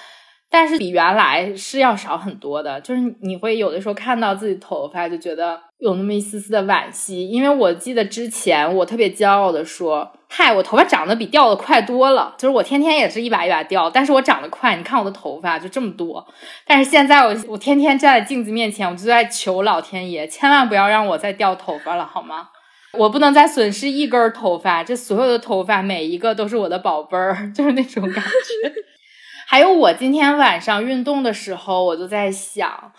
[0.52, 16.28] 但是比原来是要少很多的，就是你会有的时候看到自己头发就觉得有那么一丝丝的惋惜，因为我记得之前我特别骄傲的说，嗨，我头发长得比掉的快多了，就是我天天也是一把一把掉，但是我长得快，你看我的头发就这么多。
[16.66, 22.50] 但是现在我我天天站在镜子面前，我就在求老天爷，千万不要让我再掉头发了，好吗？
[22.98, 28.74] 我不能再损失一根头发，这所有的头发每一个都是我的宝贝儿， 就是那种感觉。
[29.48, 32.92] 还有我今天晚上运动的时候，我就在想，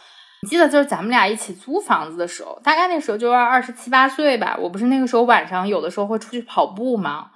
[0.43, 4.57] 你记得就是咱们俩一起租房子的时候，大概那时候就要二十七八岁吧。
[4.61, 7.31] 我不是那个时候晚上有的时候会出去跑步吗？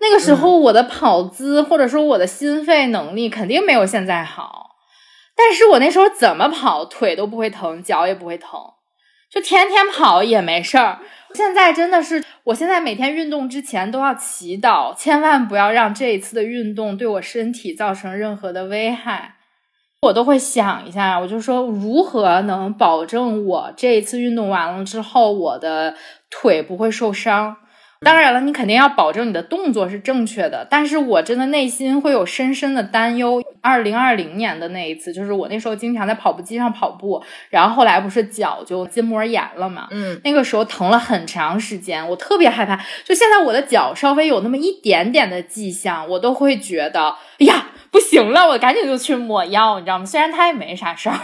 [0.00, 4.70] 那个时候我的跑姿或者说我的心肺能力肯定没有现在好，
[5.36, 8.60] 但是我那时候怎么跑腿都不会疼，脚也不会疼，
[9.32, 10.98] 就天天跑也没事儿。
[11.34, 19.36] 现在真的是，我现在每天运动之前都要祈祷，千万不要让这一次的运动对我身体造成任何的危害。
[20.02, 25.94] 我都会想一下，我就说如何能保证我这一次运动完了之后，我的
[26.28, 27.56] 腿不会受伤。
[28.04, 30.66] 当然了，你肯定要保证你的动作是正确的。
[30.68, 33.42] 但是我真的内心会有深深的担忧。
[33.60, 42.76] 二零二零年的那一次，就是我那时候经常在跑步机上跑步，然后后来不是脚就筋膜炎了嘛，嗯，那个时候疼了很长时间，我特别害怕。
[43.04, 47.66] 就现在我的脚稍微有那么一点点的迹象，我都会觉得，哎呀。
[47.92, 50.04] 不行了，我赶紧就去抹药，你知道吗？
[50.04, 51.16] 虽然他也没啥事儿，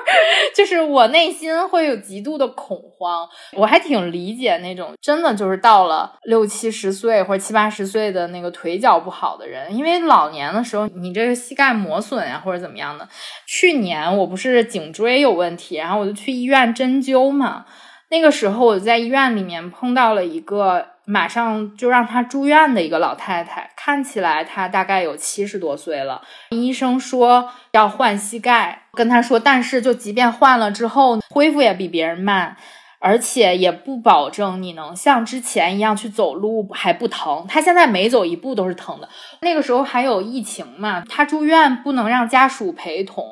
[0.56, 3.28] 就是我内心会有极度的恐慌。
[3.52, 13.06] 我还挺理解那种真的就是到了六七十岁或者七八十岁的那个腿脚不好的人，因为老年的时候你这个膝盖磨损呀或者怎么样的。
[13.46, 17.66] 去年我不是颈椎有问题，然后我就去医院针灸嘛。
[18.08, 20.93] 那个时候我在医院里面碰到了一个。
[21.04, 26.22] 马上就让她住院的一个老太太，看起来她大概有七十多岁了。
[26.50, 32.56] 医生说要换膝盖，跟她说，但是就即便换了之后，恢复也比别人慢。
[33.00, 37.44] 而且也不保证你能像之前一样去走路还不疼。
[37.46, 39.06] 他现在每走一步都是疼的。
[39.42, 43.22] 那个时候还有疫情嘛，他住院不能让家属陪同。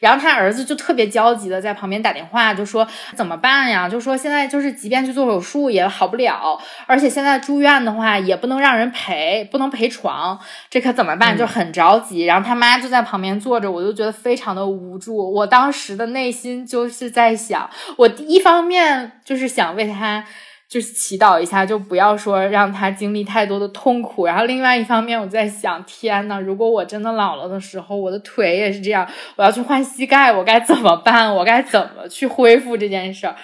[0.00, 3.88] 然后他儿子就特别焦急的在旁边打电话，就说怎么办呀？
[3.88, 10.38] 就说现在就是即便去做手术也好不了，而且现在住院的话也不能让人陪，不能陪床，
[10.70, 11.36] 这可怎么办？
[11.36, 12.24] 就很着急。
[12.24, 15.32] 然后他妈就在旁边坐着，我就觉得非常的无助。
[15.32, 20.24] 我当时的内心就是在想，我一方面就是想为他。
[20.68, 24.26] 就是祈祷一下，就不要说让他经历太多的痛苦。
[24.26, 31.34] 然后另外一方面，我在想，天呐，如果我真的老了的时候，我的腿也是这样，我要去换膝盖，我该怎么办？
[31.34, 33.34] 我该怎么去恢复这件事儿？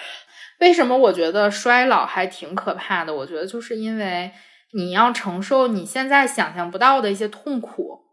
[0.61, 3.15] 为什么我觉得衰老还挺可怕的？
[3.15, 4.31] 我觉得就是因为
[4.75, 8.04] 你要承受你现在想象不到的一些痛苦。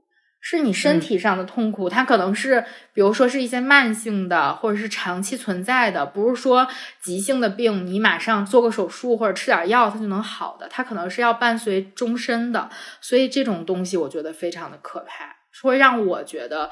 [0.43, 6.67] 是你身体上的痛苦，它可能是，比如说是一些慢性的，或者是长期存在的，不是说
[6.99, 12.71] 急性的病，你马上做个手术或者吃点药它就能好的，它可能是要伴随终身的。
[12.99, 16.71] 所以这种东西我觉得非常的可怕，会让我觉得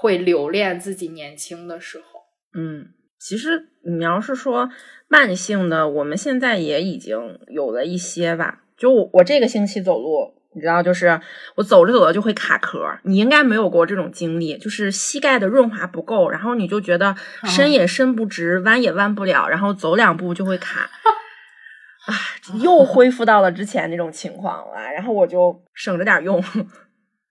[0.00, 2.04] 会留恋自己年轻的时候。
[2.54, 4.70] 嗯，其实你要是说
[5.08, 8.60] 慢性的，我们现在也已经有了一些吧。
[8.78, 10.39] 就我我这个星期走路。
[10.52, 11.20] 你知道，就是
[11.54, 12.80] 我走着走着就会卡壳。
[13.04, 20.90] 你应该没有过这种经历，就是膝盖的润滑不够，然后你就觉得伸也伸不直，弯也弯不了，然后走两步就会卡。
[22.06, 22.14] 啊，
[22.60, 24.90] 又恢复到了之前那种情况了。
[24.92, 26.42] 然后我就省着点用。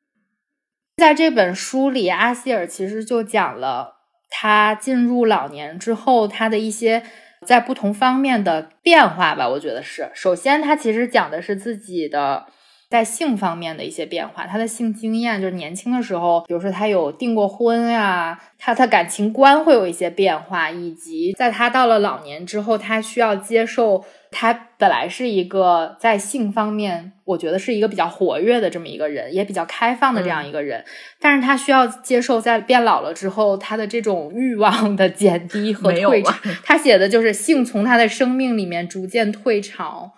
[0.96, 3.96] 在这本书里，阿希尔其实就讲了
[4.30, 7.04] 他进入老年之后他的一些
[7.46, 9.50] 在不同方面的变化吧。
[9.50, 12.46] 我觉得是，首先他其实讲的是自己的。
[12.90, 30.84] 在性方面的一些变化，他的性经验就是年轻的时候，比如说他有订过婚呀，他他感情观会有一些变化，以及在他到了老年之后，他需要接受他本来是一个在性方面，我觉得是一个比较活跃的这么一个人，也比较开放的这样一个人，
[31.22, 36.34] 但是他需要接受在变老了之后，他的这种欲望的减低和退潮。
[36.64, 40.14] 他写的就是性从他的生命里面逐渐退潮。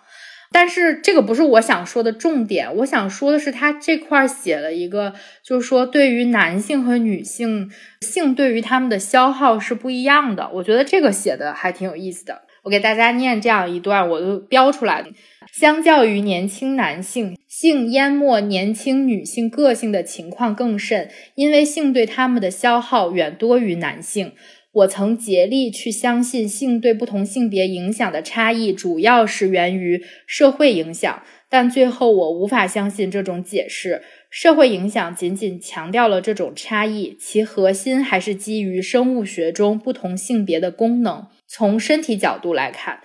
[0.52, 7.70] 但是这个不是我想说的重点，我想说的是他这块写了一个，就是说对于男性和女性
[8.02, 10.50] 性对于他们的消耗是不一样的。
[10.54, 12.42] 我觉得这个写的还挺有意思的。
[12.64, 15.04] 我给大家念这样一段，我都标出来。
[15.52, 24.32] 相较于年轻男性，性淹没年轻女性个性的情况更甚，因为性对他们的消耗远多于男性。
[24.72, 34.02] 我曾竭力去相信性对不同性别影响的差异主要是源于社会影响，但最后我无法相信这种解释。
[34.30, 41.26] 社会影响仅仅强调了这种差异，其核心还是基于生物学中不同性别的功能。
[41.46, 43.00] 从身体角度来看，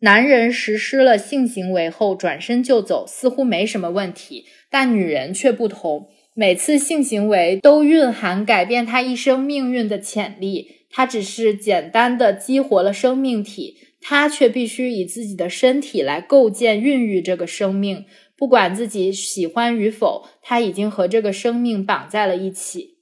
[0.00, 6.08] 男人实施了性行为后转身就走似乎没什么问题，但女人却不同。
[6.34, 10.81] 每次性行为都蕴含改变他一生命运的潜力。
[10.94, 18.04] 他只是简单的激活了生命体，它却必须以自己的身体来构建、孕育这个生命。
[18.36, 22.98] 不管自己喜欢与否，它已经和这个生命绑在了一起。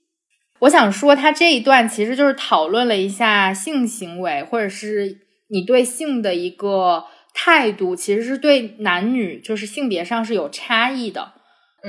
[0.61, 11.33] 我想说，他这一段其实就是讨论了一下性行为，或者是你对性的一个态度，其实是对男女就是性别上是有差异的，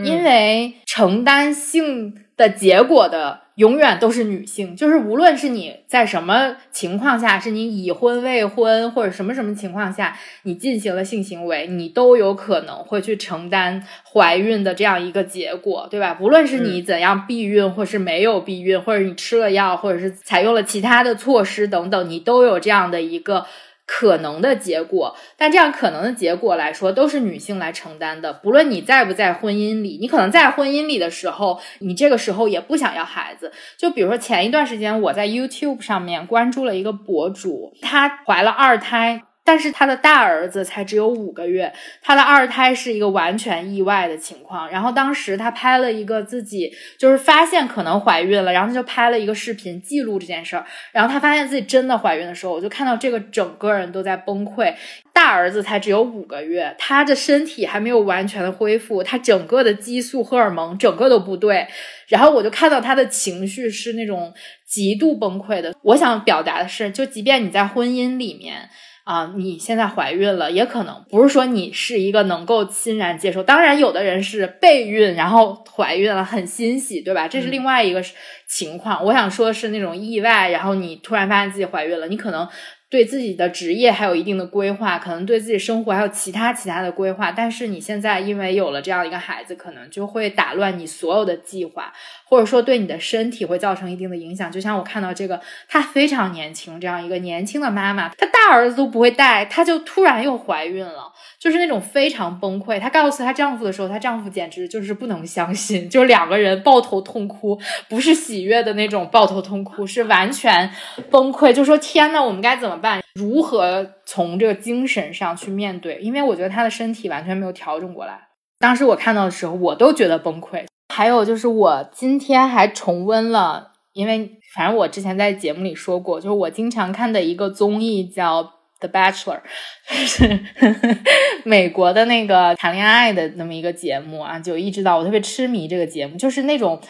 [0.03, 3.50] 因为承担性的结果的。
[3.61, 16.17] 永远都是女性，就是无论是你在什么情况下，是你已婚未婚或者什么什么情况下，你进行了性行为，你都有可能会去承担怀孕的这样一个结果，对吧？
[16.19, 23.45] 无论是你怎样避孕，或是没有避孕，或者你吃了药，或者是采用了其他的措施等等，你都有这样的一个。
[23.93, 28.31] 可能的结果，但这样可能的结果来说，都是女性来承担的。
[28.31, 33.51] 不论你在不在婚姻里，你可能在婚姻里的时候，你这个时候也不想要孩子。
[33.77, 39.23] 就比如说前一段时间，我在 YouTube 上面关注了一个博主，她怀了二胎。
[39.43, 44.69] 但是他的大儿子才只有五个月，他的二胎是一个完全意外的情况。
[44.69, 50.65] 然后当时他拍了一个自己就是发现可能怀孕了，然后他就拍了一个视频记录这件事儿。
[50.91, 54.73] 然后他发现自己真的怀孕的时候，我就看到这个整个人都在崩溃。
[55.11, 61.67] 大儿子才只有五个月，他的身体还没有完全的恢复，他整个的激素荷尔蒙整个都不对。
[62.07, 64.33] 然后我就看到他的情绪是那种
[64.65, 65.75] 极度崩溃的。
[65.81, 68.69] 我想表达的是，就即便你在婚姻里面。
[69.03, 73.41] 啊，你现在怀孕了，也可能不是说你是一个能够欣然接受。
[73.41, 77.27] 当然，有的人是备孕，然后怀孕了，很欣喜，对吧？
[77.27, 78.03] 这是另外一个
[78.47, 79.03] 情况。
[79.03, 82.47] 我想说的是那种意外，然后你突然发现自己怀孕了，你可能
[82.91, 87.31] 对自己的职业还有一定的规划，可能对自己生活还有其他其他的规划。
[87.31, 91.93] 但是你现在因为有了这样一个孩子，可能就会打乱你所有的计划，
[92.25, 94.51] 或者说对你的身体会造成一定的影响。
[94.51, 95.39] 就像我看到这个，
[95.69, 101.13] 她非常年轻，这样一个年轻的妈妈，她大儿子都不会带，她就突然又怀孕了。
[101.41, 102.79] 就是那种非常崩溃。
[102.79, 110.69] 她告诉她丈夫的时候，她丈夫简直就是不能相信，就两个人抱头痛哭，不是喜悦的那种抱头痛哭，是完全
[111.09, 113.01] 崩溃，就说天呐，我们该怎么办？
[113.15, 115.97] 如何从这个精神上去面对？
[115.99, 118.27] 因为我觉得她的身体完全没有调整过来。
[118.59, 120.65] 当时我看到的时候，我都觉得崩溃。
[120.93, 128.60] 还有就是我今天还重温了，因为反正我之前在节目里说过，就是我经常看的一个综艺叫。
[128.81, 129.39] The Bachelor
[129.87, 130.39] 是
[131.45, 136.81] 美国的那个谈恋爱的那么一个节目啊，就一直到我特别痴迷这个节目，就是那种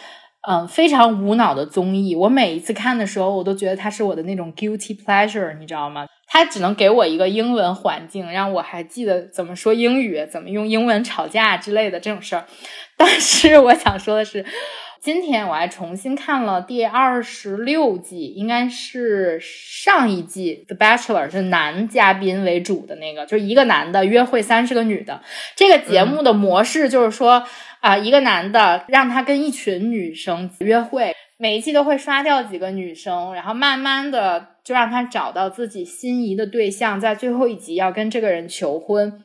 [0.48, 2.16] 嗯非常无脑的综艺。
[2.16, 6.06] 我每一次看的时候，我都觉得它是我的那种 guilty pleasure，你知道吗？
[6.26, 12.46] 它只能给我一个英文环境，让我还记得怎么说英语，怎么用英文吵架之类的这种事儿。
[12.96, 14.44] 但是我想说的是。
[15.02, 25.20] 今天我还重新看了第二十六季，应该是上一季《The Bachelor》是男嘉宾为主的那个，就是一个男的约会三十个女的。
[25.56, 27.44] 这个节目的模式就是说，
[27.80, 39.24] 啊，一个男的让他跟一群女生约会，每一季都会刷掉几个女生，然后慢慢的就让他找到自己心仪的对象，在最后一集要跟这个人求婚。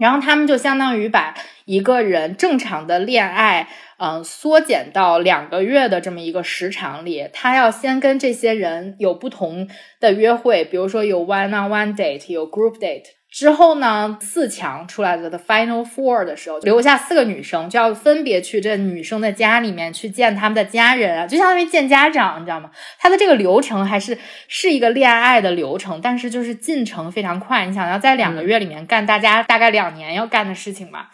[0.00, 1.34] 然后他们就相当于把
[1.66, 7.28] 一个人正常的恋爱，嗯，缩减到两个月的这么一个时长里。
[7.32, 9.68] 他要先跟这些人有不同
[10.00, 13.19] 的约会，比如说有 one-on-one date，有 group date。
[13.30, 22.70] 之后呢，四强出来的的 final four 的时候，留下四个女生，就要分别去这女生的家里面去见他们的家人啊，就相当于见家长，你知道吗？
[22.98, 24.18] 他的这个流程还是
[24.48, 27.64] 是一个恋爱的流程，但是就是进程非常快。
[27.66, 31.06] 你想要在两个月里面干大家大概两年要干的事情嘛？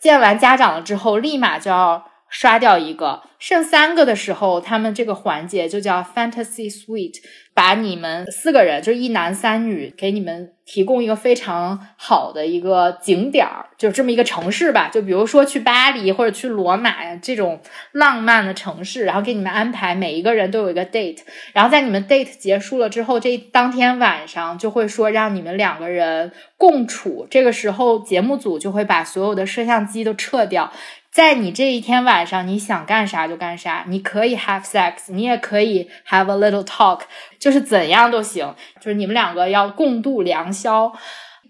[0.00, 7.20] 见完家长了之后，立马就要刷掉一个，剩三个的时候，他们这个环节就叫 fantasy suite。
[7.52, 14.88] 把你们四个人，就是一男三女，给你们提供一个非常好的一个景点儿，就这么一个城市吧。
[14.88, 17.60] 就比如说去巴黎或者去罗马呀这种
[17.92, 21.18] 浪漫的城市，然后给你们安排每一个人都有一个 date。
[21.52, 27.26] 然后在你们 date 结束了之后，这当天晚上就会说让你们两个人共处。
[27.28, 30.72] 这个时候节目组就会把所有的摄像机都撤掉。
[31.12, 37.00] 在你这一天晚上，你想干啥就干啥，你可以 have sex，你也可以 have a little talk，
[37.38, 40.92] 就是怎样都行，就是你们两个要共度良宵。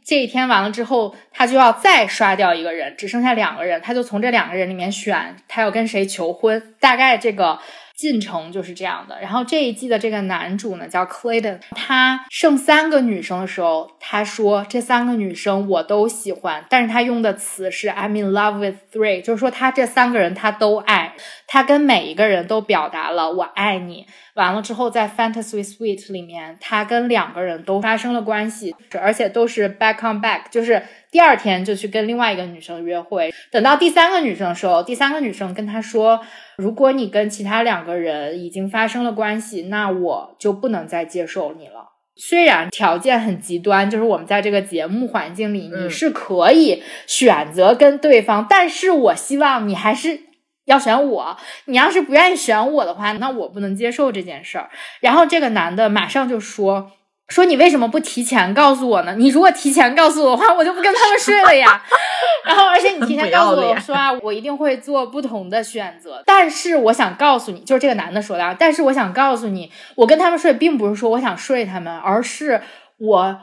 [0.03, 7.59] 这一天完了之后，他就要再刷掉一个人，只剩下两个人，他就从这两个人里面选，他要跟谁求婚，大概这个。
[8.01, 9.21] 进程就是这样的。
[9.21, 21.13] 然后这一季的这个男主呢叫 Clayton，他剩三个女生的时候，他说这三个女生我都喜欢，但是他用的词是 I'm in love with three，就是说他这三个人他都爱，
[21.47, 24.07] 他跟每一个人都表达了我爱你。
[24.35, 33.31] 完了之后，在 Fantasy Suite 里面，他跟两个人都发生了关系，而且都是 back on back，就是第二天就去跟另外一个女生约会。
[33.51, 36.25] 等到第三个女生的时候，第三个女生跟他说。
[36.61, 41.89] 如果你跟其他两个人已经发生了关系，那我就不能再接受你了。
[42.17, 50.21] 虽然条件很极端，就是我们在这个节目环境里，你是可以选择跟对方，但是我希望你还是
[50.67, 51.37] 要选我。
[51.65, 54.69] 你要是不愿意选我的话，那我不能接受这件事儿。
[55.01, 56.93] 然后这个男的马上就说。
[57.31, 59.15] 说你为什么不提前告诉我呢？
[59.17, 61.83] 你如果提前告诉我的话，我就不跟他们睡了呀。
[62.45, 66.23] 然后，而且你提前告诉我说啊，我一定会做不同的选择。
[66.27, 68.55] 但是我想告诉你，就是这个男的说的啊。
[68.59, 72.61] 但是我想告诉你，我跟他们睡，并不是说我想睡他们，而是
[72.99, 73.41] 我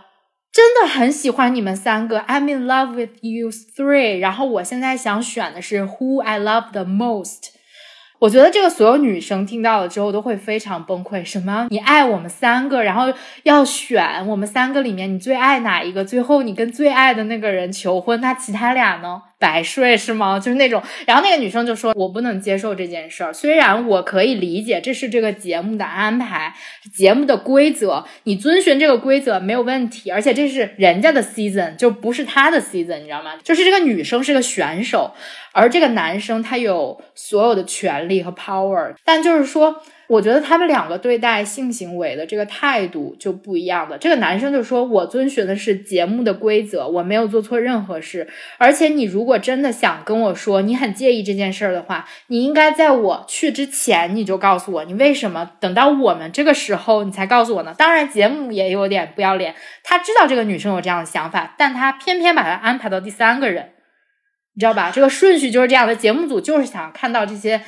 [0.51, 2.19] 真的很喜欢你们三个。
[2.21, 4.19] I'm in love with you three。
[4.19, 7.51] 然后我现在想选的是 Who I love the most。
[8.19, 11.23] 我觉得这个所有女生听到了之后都会非常崩溃。
[11.23, 11.67] 什么？
[11.69, 13.13] 你爱我们三个，然后
[13.43, 16.03] 要选我们三个里面你最爱哪一个？
[16.03, 19.21] 最后你跟最爱的那个人求婚，那其他俩呢？
[19.39, 20.39] 白睡是吗？
[20.39, 20.81] 就是那种。
[21.05, 23.33] 然后那个女生就说：“我不能接受这件事儿。
[23.33, 26.53] 虽然我可以理解这是这个节目的安排，
[26.93, 30.09] 节目的规则，你遵循这个规则没有问题。
[30.09, 33.33] 而且这是人家的 season，就不是他的 season，你知道吗？
[33.43, 35.13] 就是这个女生是个选手。”
[35.53, 43.97] 而这个男生他有所有的权利和 power，但就是说，我觉得他们两个对待性行为的这个态度就不一样的。
[43.97, 48.25] 这个男生就说：“我遵循的是节目的规则，我没有做错任何事。
[48.57, 57.75] 而且你如果真的想跟我说你很介意这件事儿的话，你应该在我去之前你就告诉我，你为什么等到我们这个时候你才告诉我呢？
[57.77, 63.71] 当然，节目也有点不要脸，他知道这个女生有这样的想法，但他偏偏把她安排到第三个人，
[64.55, 64.89] 你知道吧？
[64.89, 65.93] 这个顺序就是这样的。
[65.93, 67.59] 节目组就是想看到这些。”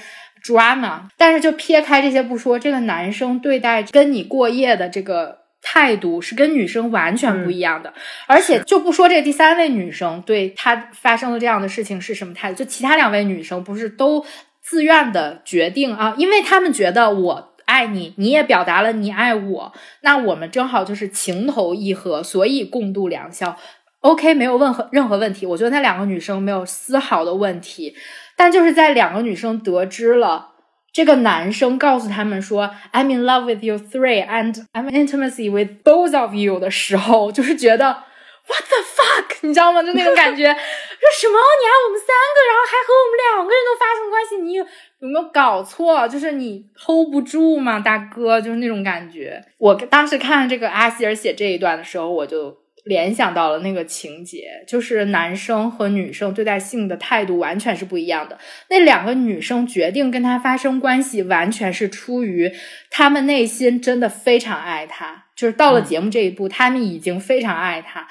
[0.44, 7.94] drama，但是就撇开这些不说，这个男生对待跟你过夜的这个态度是跟女生完全不一样的，
[8.28, 14.26] 而且就不说这第三位女生对她发生了这样的事情是什么态度，就其他两位女生不是都
[14.62, 23.56] 自愿的决定啊，因为他们觉得我爱你，你也表达了你爱我，那我们正好就是情投意合，所以共度良宵
[24.00, 27.94] ，OK，没有任何任何问题，我觉得那两个女生没有丝毫的问题。
[28.40, 30.52] 但就是在两个女生得知了
[30.94, 37.86] 这个男生告诉他们说 "I'm in love with you three and I'm intimacy with both of you" 的时候，就是觉得
[38.48, 39.84] "What the fuck"，你知道吗？
[39.84, 40.56] 就那种感觉， 说
[41.20, 44.64] 什么你爱我们三个，然后还和我们两个人都发生关系，你有
[45.02, 46.08] 有没有搞错？
[46.08, 48.40] 就是你 hold 不住吗，大哥？
[48.40, 49.44] 就是那种感觉。
[49.58, 52.58] 我当时看这个阿希尔写这一段的时候，我就。
[52.90, 58.36] 联想到了那个情节，就是男生和女生对待性的态度完全是不一样的。
[58.68, 62.52] 那两个女生决定跟他发生关系，完全是出于
[62.90, 65.26] 他们内心真的非常爱他。
[65.36, 68.08] 就是到了节目这一步，他们已经非常爱他，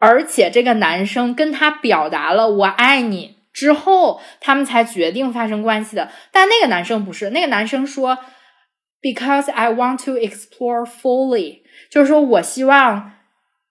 [0.00, 6.10] 而且这个男生跟他表达了“我爱你”之后，他们才决定发生关系的。
[6.32, 8.18] 但那个男生不是，那个男生说
[9.00, 13.12] ：“Because I want to explore fully”，就是说我希望。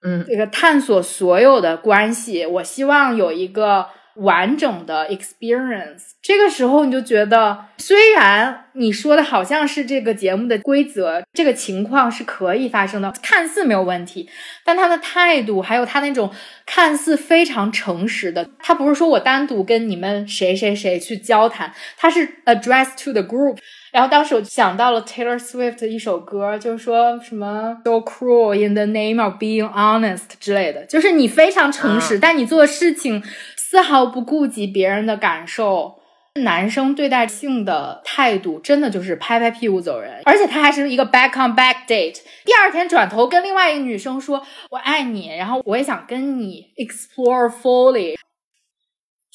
[0.06, 6.12] 嗯，这个探索所有的关系，我希望有一个完整的 experience。
[6.22, 14.28] 这个时候你就觉得，虽然你说的好像是这个节目的规则，这个情况是可以发生的，看似没有问题，
[14.64, 16.32] 但他的态度还有他那种
[16.64, 23.58] 看似非常诚实的，他不是说我单独跟你们谁谁谁去交谈，他是 address to the group。
[23.96, 33.22] 然后当时我就想到了 Taylor Swift 的一首歌，就是说什么 so cruel in the name of being honest 之类的，就是你非常诚实，但你做的事情
[33.56, 35.94] 丝毫不顾及别人的感受。
[36.42, 42.18] 男生对待性的态度真的就是拍拍屁股走人，而且他还是一个 back on back date。
[42.44, 48.14] 第二天转头跟另外一个女生说我爱你，然后我也想跟你 explore fully。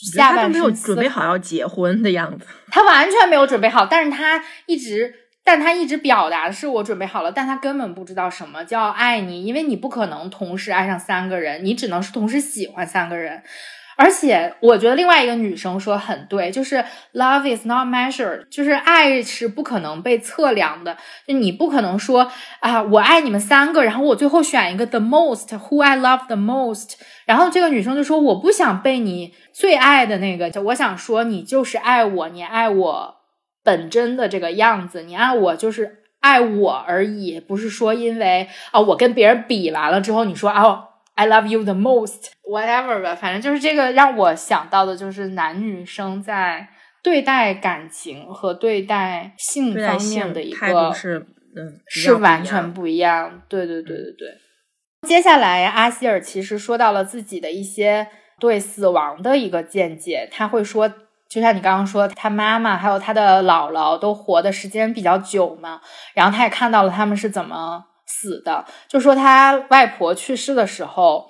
[0.01, 13.43] 下半没有准备好要结婚的样子，他完全没有准备好，但是他一直，但他一直表达的是我准备好了，但他根本不知道什么叫爱你，因为你不可能同时爱上三个人，你只能是同时喜欢三个人。
[14.01, 16.83] 而且我觉得另外一个女生说很对，就是
[17.13, 20.97] love is not measured，就是爱是不可能被测量的。
[21.27, 22.31] 就你不可能说
[22.61, 26.93] 啊，我爱你们三个，然后我最后选一个 the most，who I love the most。
[27.27, 33.15] 然后这个女生就说，我不想被你最爱的那个，就我想说你就是爱我，你爱我
[33.63, 40.87] 本真的这个样子，你爱我就是爱我而已，不是说因为啊我跟别人比完了之后，你说哦。
[41.21, 46.67] I love you the most, whatever 吧，反正就是这个让我想到的，就是男女生在
[47.03, 51.19] 对待感情和对待性方面的一个是，
[51.55, 53.43] 嗯，是完全不一样。
[53.47, 55.07] 对对对对对。
[55.07, 58.07] 接下来，阿希尔其实说到了自己的一些
[58.39, 60.91] 对死亡的一个见解，他会说，
[61.29, 65.81] 就像你刚刚说，他妈妈还有他的姥姥都活的时间比较久嘛，
[66.15, 67.85] 然后他也看到了他们是怎么。
[68.11, 71.29] 死的，就说他外婆去世的时候，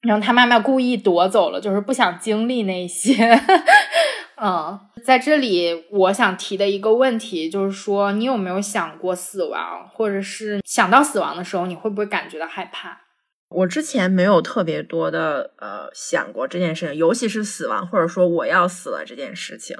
[0.00, 3.38] 然后他妈妈故意夺走了，就是不想经历那些。
[4.44, 13.02] 嗯，在这里我想提的一个问题就是说，你有没有想过死亡，或者是想到死亡的时候，你会不会感觉到害怕？
[13.50, 19.76] 我之前没有特别多的呃想过这件事情，尤其是死亡，或者说我要死了这件事情。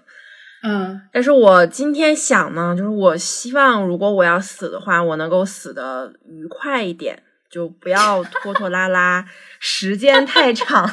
[0.62, 9.24] 嗯，但是我今天想呢，就是我希望如果我要死的话，我能够死的愉快一点，就不要拖拖拉拉，
[9.58, 10.88] 时间太长。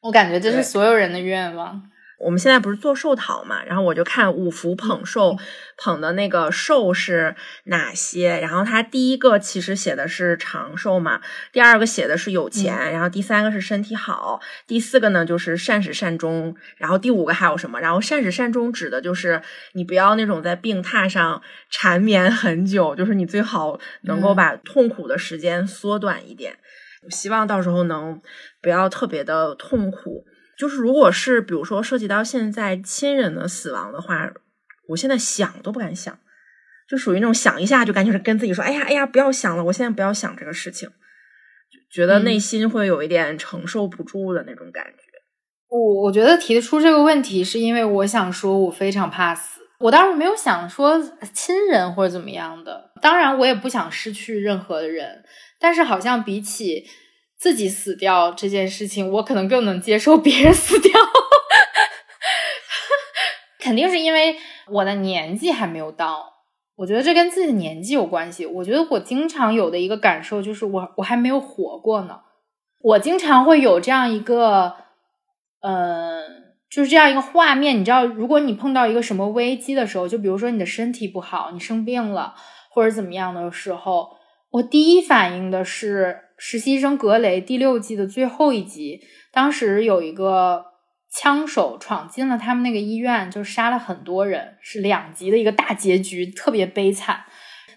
[0.00, 1.82] 我感觉这是所有人的愿望。
[2.18, 5.36] 我们现在不是做寿桃嘛，然后我就看五福捧寿
[5.76, 11.20] 捧的那个寿是哪些，然后它第一个其实写的是长寿嘛，
[11.52, 17.78] 第二个写的是有钱，然后第三个是身体好，第四个呢就是善始善终，然后第五个还有什么？
[17.80, 19.42] 然后善始善终指的就是
[19.74, 26.56] 你不要那种在病榻上缠绵很久，就是你最好能够把痛苦的时间缩短一点，
[27.10, 28.20] 希望到时候能
[28.62, 30.24] 不要特别的痛苦。
[30.58, 34.32] 就是如果是比如说涉及到现在亲人的死亡的话，
[34.88, 36.18] 我现在想都不敢想。
[36.88, 40.88] 就属于那种想一下就赶紧跟自己说，哎呀哎呀，不要想了，我现在不要想这个事情，
[41.90, 45.02] 觉得内心会有一点承受不住的那种感觉。
[45.68, 49.62] 我我觉得提出这个问题是因为我想说，我非常怕死。
[49.80, 50.96] 我当时没有想说
[51.34, 55.24] 亲人或者怎么样的，当然我也不想失去任何的人，
[55.58, 56.86] 但是好像比起
[57.46, 60.90] 自己死掉这件事情，我可能更能接受别人死掉。
[63.62, 64.34] 肯定是因为
[64.66, 66.32] 我的年纪还没有到，
[66.74, 68.44] 我觉得这跟自己的年纪有关系。
[68.44, 72.22] 我觉得我经常有的一个感受就是，我我还没有活过呢。
[72.80, 74.74] 我经常会有这样一个，
[75.60, 76.42] 嗯。
[76.68, 82.34] 就是这样一个画面，你知道，如果你碰到一个什么危机的时候，就比如说你的身体不好，你生病了
[82.70, 84.16] 或者怎么样的时候，
[84.50, 86.06] 我第一反应的是
[86.38, 89.00] 《实习生格雷》第六季的最后一集，
[89.32, 90.66] 当时有一个
[91.10, 97.24] 枪手闯进了他们那个医院，就杀了很多人，是两集的一个大结局，特别悲惨。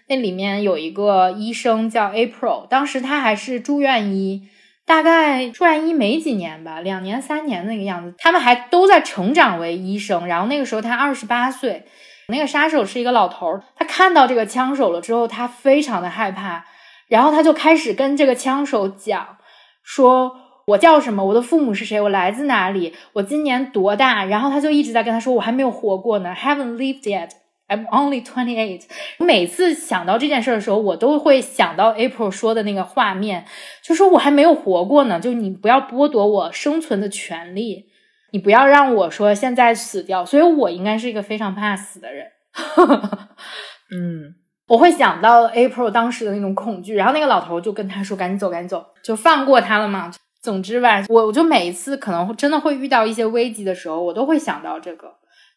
[0.08, 4.48] 那里面有一个医生叫 April，当时他还是住院医。
[4.86, 8.12] 大概住院医没几年吧，两年三年那个样子。
[8.18, 10.26] 他们还都在成长为医生。
[10.26, 11.84] 然后那个时候他二十八岁，
[12.26, 13.60] 那个杀手是一个老头。
[13.76, 16.64] 他看到这个枪手了之后，他非常的害怕。
[17.10, 19.36] 然后他就开始跟这个枪手讲，
[19.82, 20.32] 说
[20.68, 24.24] 我叫什么，我的父母是谁，我来自哪里，我今年多大。
[24.24, 27.30] 然后他就一直在跟他说，我还没有活过呢，haven't lived yet。
[27.68, 28.82] I'm only twenty eight。
[29.18, 33.44] 每次想到这件事的时候，我都会想到 April 说的那个画面，
[33.82, 37.86] 就说我还没有活过呢，就你不要剥夺我生存的权利，
[38.32, 40.24] 你不要让我说现在死掉。
[40.24, 42.26] 所以我应该是一个非常怕死的人。
[43.94, 44.34] 嗯，
[44.70, 55.08] 我会想到 April 当时的那种恐惧，然后那个老头就跟他说：“赶紧走，赶紧走，就放过他了嘛。”总之吧，我我就每一次可能真的会遇到一些危机的时候，我都会想到这个。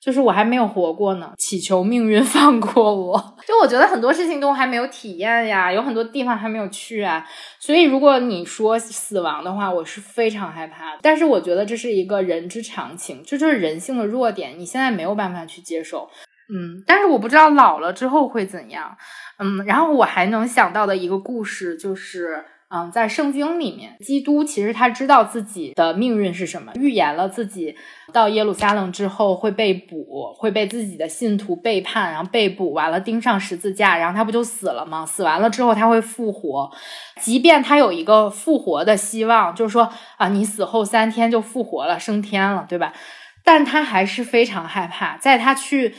[0.01, 3.17] 就是我还没有活过呢，祈求命运放过我。
[3.47, 7.23] 就我觉得很多事情都还没有体验呀，有很多地方还没有去啊。
[7.59, 10.99] 所以如果你说死亡的话，我是非常害怕的。
[11.03, 14.59] 但是我觉得这是一个人之常情，这就是人性的弱点。
[14.59, 16.09] 你现在没有办法去接受，
[16.49, 16.83] 嗯。
[16.87, 18.97] 但是我不知道老了之后会怎样，
[19.37, 19.63] 嗯。
[19.65, 22.45] 然后我还能想到的一个故事就是。
[22.75, 27.75] 嗯，在圣经里面，基督其实他知道自己的命运是什么，预言了自己
[28.11, 35.05] 到耶路撒冷之后会被捕，会被自己的信徒背叛，然后被捕完了钉上十字架，然后他不就死了吗？
[35.05, 36.71] 死完了之后他会复活，
[37.21, 39.87] 即便他有一个复活的希望，就是说
[40.17, 42.91] 啊，你死后三天就复活了，升天了，对吧？
[43.43, 45.93] 但他还是非常害怕，在他去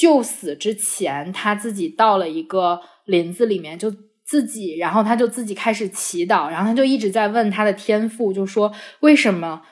[0.00, 3.92] 就死之前，他自己到了一个林子里面就。
[4.30, 9.62] 自己，然后他就自己开始祈祷，然后他就一直在问他的天赋，就说为什么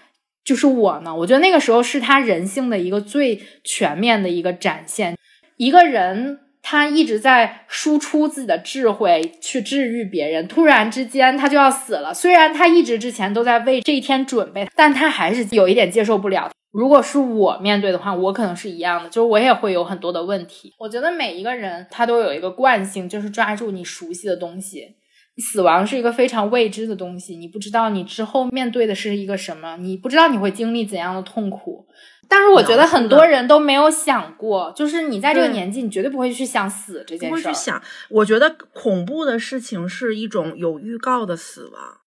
[0.44, 1.14] 就是我呢？
[1.14, 5.16] 我觉得那个时候是他人性的一个最全面的一个展现。
[5.58, 12.12] 一个人他一直在输出自己的智慧去治愈别人，突然之间他就要死了。
[12.12, 16.50] 虽然他一直之前都在为这一天准备，但他还是有一点接受不了。
[16.78, 20.72] 如果是我面对的话，我可能是一样的，就是我也会有很多的问题。
[20.78, 24.94] 我觉得每一个人他都有一个惯性，就是抓住你熟悉的东西。
[25.38, 31.84] 死亡是一个非常未知的东西，你不知道你之后面对的是一个什么，你不知道你会经历怎样的痛苦。
[32.28, 37.28] 但是我觉得很多人都没有想过，就是你在这个年纪，你绝对不会去想死这件事。
[37.28, 37.82] 不会去想。
[38.10, 41.97] 我觉得恐怖的事情是一种有预告的死亡。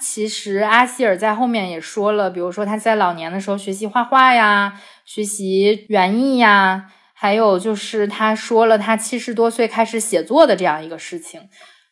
[0.00, 4.72] 其实阿希尔在后面也说了，比如说他在老年的时候学习画画呀，
[5.04, 11.42] 学习园艺呀，还有就是他说了他七十多岁开始写作的这样一个事情。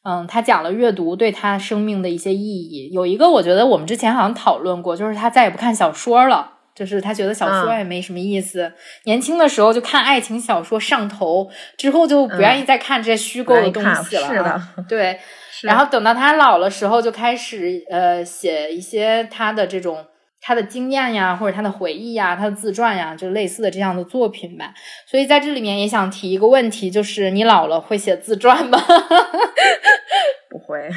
[0.04, 2.88] 嗯，他讲了阅读对他生命的一些意义。
[2.92, 8.72] 有一个我觉得我们之前好像讨论过，就是他再也不看小说了，就是他觉得小说也没什么意思。
[9.04, 14.28] 年轻的时候就看爱情小说上头，之后就不愿意再看这些虚构的东西了。
[14.28, 15.18] 是的， 对。
[15.62, 20.06] 然后等到他老了时候，就开始呃写一些他的这种
[20.40, 24.72] 他的经验呀，或者他的回忆呀，他的自传呀，就类似的这样的作品吧。
[25.06, 28.78] 所以在这里面也想提一个问题，就是你老了会写自传吗？
[30.48, 30.88] 不会，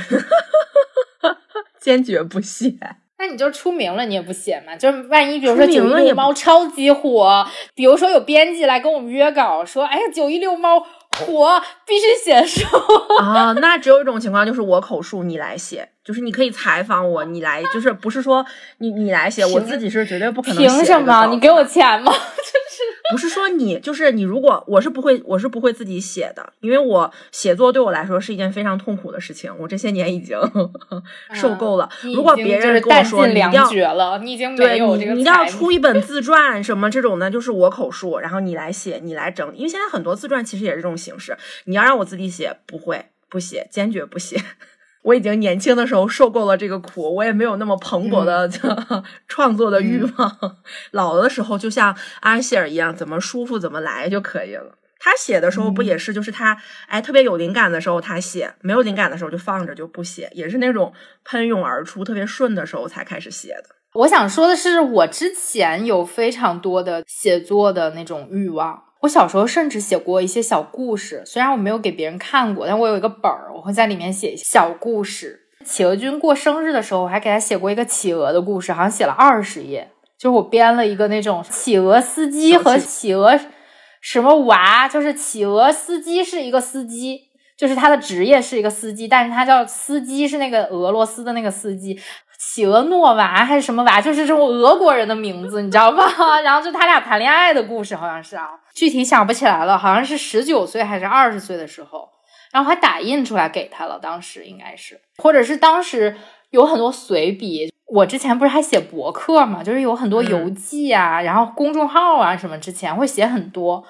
[1.79, 2.75] 坚决不写。
[3.17, 4.75] 那你就出名了，你也不写嘛？
[4.75, 7.45] 就是万一比如说九一六猫超级火，
[7.75, 10.85] 比如说有编辑来跟我们约稿说，哎呀九一六猫。
[11.27, 12.65] 我必须写书
[13.19, 13.53] 啊！
[13.53, 15.89] 那只有一种情况，就是我口述，你来写。
[16.03, 18.45] 就是你可以采访我，你来，就是不是说
[18.79, 20.57] 你你来写，我自己是绝对不可能。
[20.57, 21.27] 凭什么？
[21.27, 22.11] 你给我钱吗？
[23.11, 24.21] 不是说你，就是你。
[24.21, 29.53] 如果我是不会，我是不会自己写的，因为我写作对我来说是一件非常痛苦的事情。
[29.59, 30.37] 我这些年已经
[31.35, 31.89] 受够了。
[32.15, 39.45] 如果别人跟我说你要了，你已经对你你要出一本自传什么这种的，就是我口述，然后你来写，你来整。
[39.55, 41.37] 因为现在很多自传其实也是这种形式。
[41.65, 44.41] 你要让我自己写，不会，不写，坚决不写。
[45.03, 48.49] 我已经年轻的时候受够了这个苦，我也没有那么蓬勃的
[49.27, 50.57] 创作的欲望。
[50.91, 54.77] 老了的时候，就像阿希尔一样，怎么舒服怎么来就可以了。
[54.99, 56.55] 他写的时候不也是，就是他
[56.87, 60.93] 哎特别有灵感的时候他写，没有灵感的时候就放着就不写，也是那种
[61.25, 63.75] 喷涌而出特别顺的时候才开始写的。
[63.93, 68.83] 我想说的是，我之前有非常多的写作的那种欲望。
[69.01, 75.39] 我小时候甚至写过一些小故事，虽然我没有给别人看过，但我有一个本儿，我会在里面写小故事。
[75.65, 79.89] 企鹅君过生日的时候，我还给他写过一个企鹅的故事，好像写了二十页。
[80.17, 83.39] 就是我编了一个那种企鹅司机和企鹅
[84.01, 87.21] 什么娃，就是企鹅司机是一个司机，
[87.57, 91.99] 就是他的职业是一个司机，但是他叫司机是那个俄罗斯的那个司机。
[92.43, 96.03] 企鹅诺娃还是什么娃，就是这种俄国人的名字，你知道吧？
[96.43, 102.09] 然后就他俩谈恋爱的故事，好像是啊，具体想不起来了，好像是十九岁还是二十岁的时候，
[102.51, 106.17] 然后还打印出来给他了，当时应该是，或者是当时
[106.49, 107.71] 有很多随笔。
[107.85, 113.83] 我之前不是还写博客嘛，就是有很多游记啊，然后公众号啊什么，之前会写很多。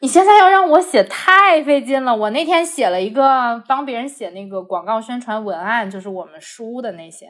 [0.00, 2.14] 你现在要让我写太费劲了。
[2.14, 7.28] 我那天写了一个帮别人写那个广告宣传文案，就是我们书的那些。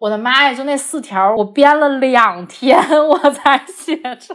[0.00, 0.54] 我的妈呀！
[0.54, 2.74] 就那四条，我编了两天，
[3.06, 4.34] 我才写出。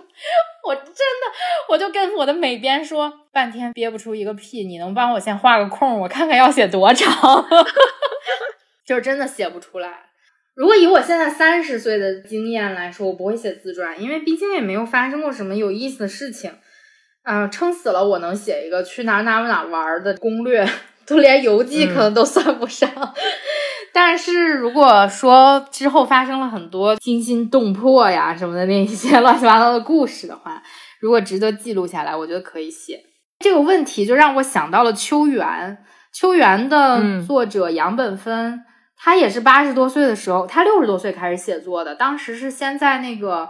[0.63, 1.33] 我真的，
[1.67, 4.63] 我就跟我的美编说，半天憋不出一个屁。
[4.67, 7.43] 你能帮我先画个空，我看看要写多长？
[8.85, 10.03] 就是真的写不出来。
[10.53, 16.53] 如果以我现在三十岁的经验来说，我不会写自传，因为毕竟也没有发生过什么有意思的事情。
[17.23, 20.63] 啊，撑死了我能写一个去哪哪哪玩的攻略，
[21.07, 22.87] 都连游记可能都算不上。
[23.95, 30.61] 但是如果说之后发生了很多惊心动魄呀什么的那些乱七八糟的故事的话，
[30.99, 32.99] 如果值得记录下来，我觉得可以写。
[33.39, 35.47] 这个问题就让我想到了《秋园》，
[36.11, 38.65] 《秋园》的作者杨本芬，
[38.97, 43.49] 他也是八十多岁的时候，他六十多岁开始写作的，当时是先在那个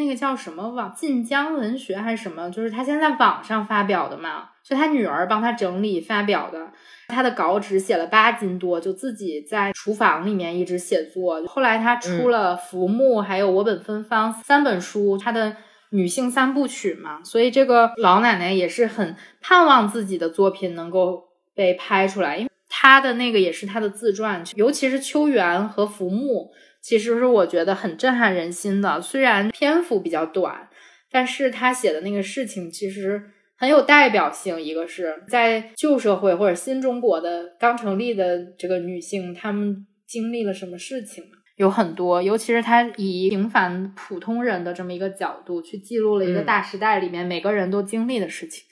[0.00, 6.72] 那个叫什么网晋江文学还是什么，就是他先在网上发表的嘛，就他女儿帮他整理发表的。
[7.08, 11.44] 他的稿纸写了八斤多，就自己在厨房里面一直写作。
[11.46, 15.56] 后来他出了《浮木》还有《我本芬芳》三本书，他的
[15.90, 17.22] 女性三部曲嘛。
[17.24, 21.24] 所以这个老奶奶也是很盼望自己的作品能够
[21.54, 29.00] 被拍出来，因为她的那个也是她的自传，尤其是《秋园》和《浮木》，其实是我觉得很震撼人心的。
[29.00, 30.68] 虽然篇幅比较短，
[31.10, 33.30] 但是他写的那个事情其实。
[33.60, 41.22] 很有代表性，一个是在旧社会或者新中国的刚成立的这个女性，她们经历了什么事情
[41.56, 48.64] 有很多，尤其是她以平凡普通人的这么一个角度去记录了一个大时代里面每个人都经历的事情。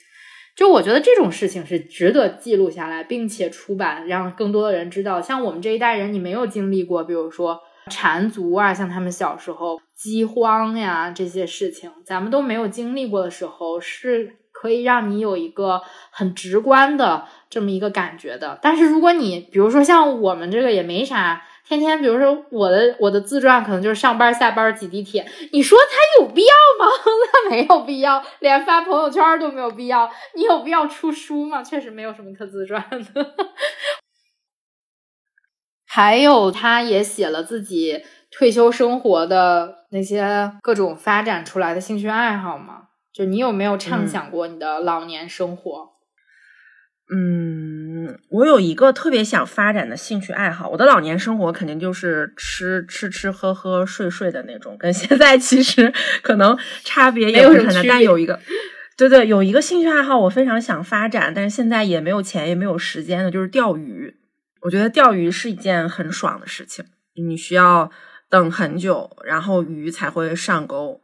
[0.55, 5.21] 就我觉得这种事情是值得记录下来，并且出版，让更多的人知道。
[5.21, 7.59] 像我们这一代人，你没有经历过，比如说
[7.89, 14.37] 缠足啊，像他们小时候饥荒呀这些事情，咱们都没有经历过的时候是。
[14.51, 15.81] 可以让你有一个
[16.11, 26.91] 很直观的这么一个感觉的，但是如果你比如说像我们这个也没啥，天天比如说我的我的自传可能就是上班下班挤地铁，你说它有必要吗？
[27.45, 30.11] 那没有必要，连发朋友圈都没有必要。
[30.35, 31.63] 你有必要出书吗？
[31.63, 33.33] 确实没有什么可自传的。
[35.91, 42.89] 还有，他也写了自己退休生活的那些各种发展出来的兴趣爱好吗？
[43.11, 45.89] 就你有没有畅想过你的老年生活？
[47.11, 50.69] 嗯，我有一个特别想发展的兴趣爱好。
[50.69, 57.81] 我的老年生活肯定就是吃吃吃喝喝睡睡的那种，跟现在其实可能差别也不是很大。
[57.87, 58.39] 但有一个，
[58.95, 64.15] 对对，有一个兴趣爱好我非常想发展，但是现在也没有钱也没有时间的，就是钓鱼。
[64.61, 66.85] 我觉得钓鱼是一件很爽的事情，
[67.15, 67.89] 你需要
[68.29, 71.01] 等很久，然后鱼才会上钩。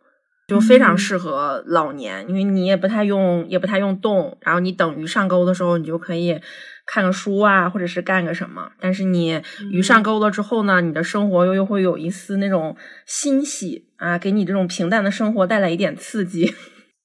[0.47, 6.39] 就非常适合老年，因为你也不太用，也不太用动，然后你等鱼上钩的时候，你就可以
[6.85, 8.69] 看个书啊，或者是干个什么。
[8.79, 9.41] 但是你
[9.71, 12.77] 鱼上钩了之后呢，你的生活又又会有一丝那种
[13.07, 16.53] 欣喜啊，给你这种平淡的生活带来一点刺激。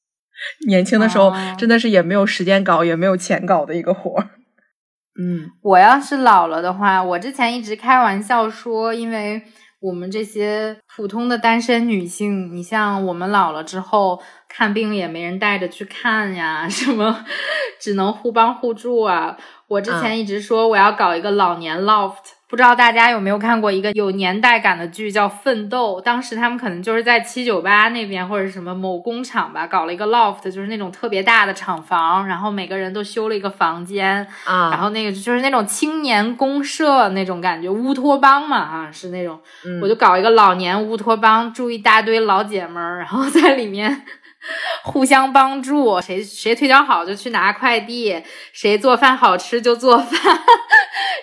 [0.69, 4.29] 年轻的时候真的是也没有时间搞，也没有钱搞的一个活儿。
[5.19, 9.43] 嗯，我要是老了的话，我之前一直开玩笑说，因为
[9.81, 17.25] 我们这些普通的单身女性，你像我们老了之后看病也没人带着去看呀， 什么
[17.79, 19.37] 只能互帮互助啊。
[19.69, 22.40] 我之前一直说我要搞一个老年 loft。
[22.51, 25.99] 不知道大家有没有看过一个有年代感的剧，叫《奋斗》。
[26.01, 39.39] 当时他们可能就是在七九八那边或者什么某工厂吧，搞了一个 loft，就是那种特别大的厂房，然后每个人都修了一个房间啊，然后那个就是那种青年公社那种感觉，乌托邦嘛，啊，是那种，
[39.81, 44.03] 我就搞一个老年乌托邦，住一大堆老姐们儿，然后在里面。
[44.83, 48.23] 互相帮助，谁谁腿脚好就去拿快递，
[48.55, 50.41] 谁做饭好吃就做饭，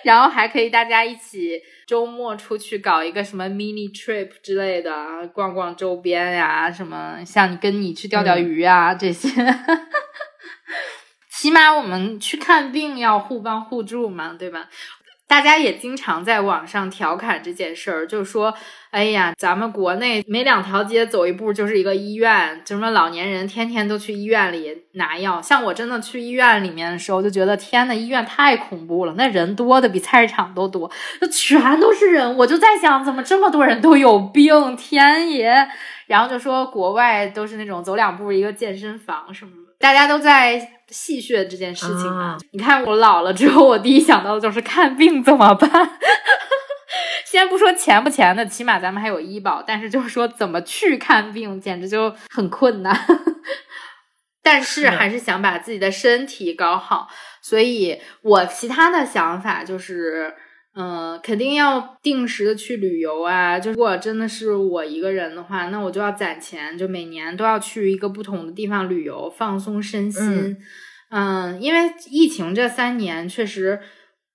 [0.04, 9.28] 然后还可以大家一起周末出去搞一个什么 mini trip 之类的，逛逛周边呀，什么像你跟你去钓钓鱼啊这些，
[11.30, 14.68] 起码我们去看病要互帮互助嘛，对吧？
[15.28, 18.54] 大家也经常在网上调侃这件事儿，就说，
[18.90, 25.42] 哎呀，咱们国内每两条街走一步就是一个医院，什么老年人天天都去医院里拿药。
[25.42, 32.34] 像我真的去医院里面的时候，就觉得天呐，医院太恐怖了，那人多的比菜市场都多，就全都是人。
[32.38, 34.74] 我就在想，怎么这么多人都有病？
[34.76, 35.68] 天爷！
[36.06, 40.77] 然后就说国外都是那种走两步一个健身房什么的，大家都在。
[40.90, 45.70] 戏谑这件事情啊，你看我老了之后，我第一想到的就是看病怎么办。
[47.26, 52.98] 先不说钱不钱的，起码咱们还有医保，但是就是说怎么去看病，简直就很困难。
[54.42, 57.08] 但是还是想把自己的身体搞好，
[57.42, 60.34] 所以我其他的想法就是。
[60.78, 63.58] 嗯，肯定要定时的去旅游啊！
[63.58, 70.56] 就如果真的是我一个人的话，那我就要攒钱，就每年都要去一个不同的地方旅游，放松身心。
[71.10, 73.80] 嗯，因为疫情这三年确实。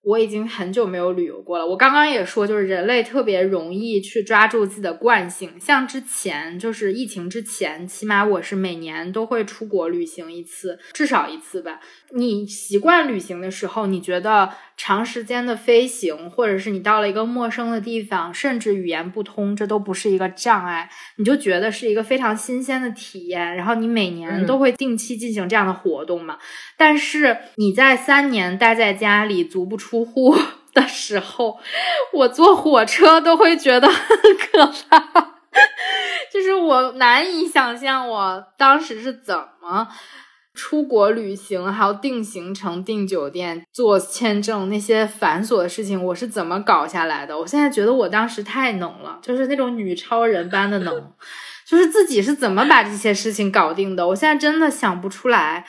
[0.05, 1.65] 我已经很久没有旅游过了。
[1.65, 5.57] 我刚刚也说，就是人类特别容易去抓住自己的惯性。
[5.57, 11.79] 像之前就是疫情之前，起码我是每年都会出国旅行一次，至少一次吧。
[12.13, 23.55] 你习惯旅行的时候，你觉得长时间的飞行，或者是你到了一个陌生的地方，甚至语言不通，这都不是一个障碍，你就觉得是一个非常新鲜的体验。
[23.55, 26.37] 然后你每年都会定期进行这样的活动嘛？
[26.77, 30.35] 但是你在三年待在家里足不出户
[30.73, 31.59] 的时候，
[32.13, 34.99] 我坐火车都会觉得很可怕，
[36.33, 39.87] 就是我难以想象我当时是怎么
[40.53, 47.37] 出国旅行，还要定行程、订酒店、做签证那些繁琐的事情，我是怎么搞下来的？
[47.37, 51.13] 我现在觉得我当时太能了，就是那种女超人般的能，
[51.65, 54.07] 就是自己是怎么把这些事情搞定的？
[54.07, 55.65] 我现在真的想不出来。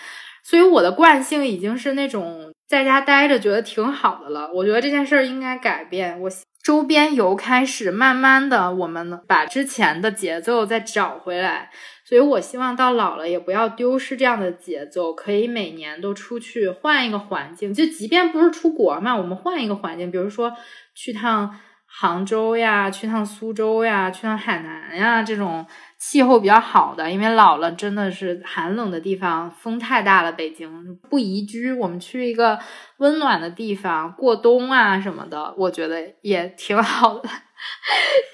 [0.46, 4.50] 所以我的惯性已经是那种在家待着觉得挺好的了。
[4.52, 6.20] 我觉得这件事儿应该改变。
[6.20, 6.30] 我
[6.62, 11.70] 周边游开始慢慢的，我们把之前的节奏再找回来。
[12.04, 17.72] 所以我希望到老了也不要丢失这样的节奏，可以每年都出去换一个环境。
[17.72, 20.52] 就即便不是出国嘛，我们换一个环境，比如说
[20.94, 25.66] 去趟杭州呀，去趟苏州呀，去趟海南呀这种。
[26.06, 30.30] 气候比较好的，因为老了真的是寒冷的地方，风太大了。
[30.30, 32.58] 北京不宜居，我们去一个
[32.98, 37.28] 温暖的地方过冬啊什么的，我觉得也挺好的。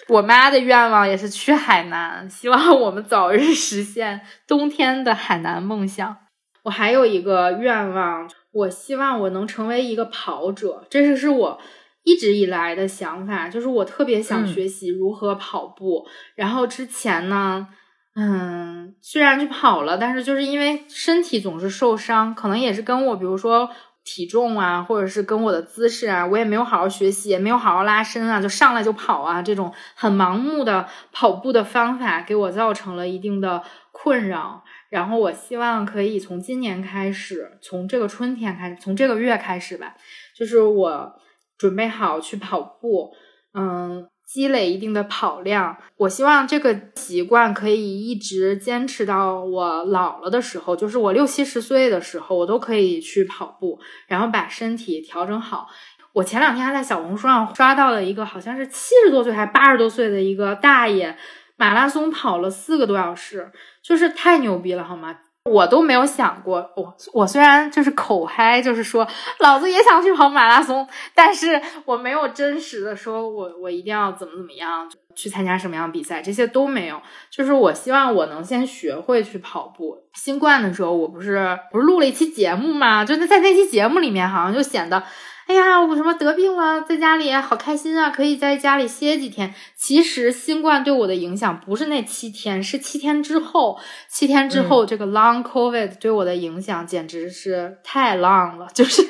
[0.09, 6.17] 我妈的愿望也是去海南，希望我们早日实现冬天的海南梦想。
[6.65, 11.61] 我还有一个愿望，我希望我能成为一个跑者，这是是我。
[12.03, 16.07] 一直以来的想法就是，我特别想学习如何跑步。
[16.35, 17.69] 然后之前呢，
[18.17, 23.71] 嗯，虽然去跑了，但是就是因为身体总是受伤，可能也是跟我，比如说
[24.03, 34.65] 体重啊，或者是跟我的姿势啊，我也没有好好学习，也没有好好拉伸啊，就上来就跑啊，这种很盲目的跑步的方法，给我造成了一定的困扰。
[34.89, 39.95] 然后我希望可以从今年开始，从这个春天开始，从这个月开始吧，
[40.35, 41.15] 就是我。
[41.61, 43.13] 准备好去跑步，
[43.53, 45.77] 嗯，积累一定的跑量。
[45.99, 55.69] 我希望这个习惯可以一直坚持到我老了的时候，就是我六七十岁的时候，我都可以去跑步，然后把身体调整好。
[56.15, 61.15] 我前两天还在小红书上刷到了一个，好像是七十多岁还八十多岁的一个大爷，
[61.57, 63.53] 马拉松跑了四个多小时，
[63.83, 65.15] 就是太牛逼了，好吗？
[65.51, 69.07] 我都没有想过，我我虽然就是口嗨，就是说
[69.41, 77.03] 老子也想去跑马拉松，但是我没有真实的说，我我一定要怎么怎么样去参加什么样比赛，这些都没有。
[77.31, 79.99] 就是我希望我能先学会去跑步。
[80.15, 83.05] 新冠的时候，我不是不是录了一期节目吗？
[83.05, 85.03] 就在那期节目里面，好像就显得。
[85.51, 89.53] 哎呀，我什么得病了，在家里好开心啊，可以在家里歇几天。
[89.75, 93.77] 其实新冠对我的影响不是那七天，是七天之后。
[94.09, 99.03] 七天之后，这个 long covid 对我的影响简直是太 long 了，就是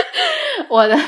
[0.70, 0.98] 我的，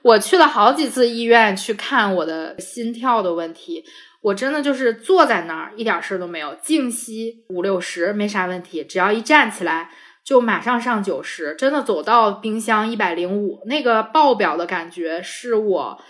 [0.00, 3.84] 我去了好几次医院去看我的心跳的问题。
[4.22, 9.90] 我真的就是坐在那儿，一点事儿都没有，静息五六十没啥问题，只要一站起来
[10.26, 16.02] 就马上上九十，真的走到冰箱一百零五，那个爆表的感觉是我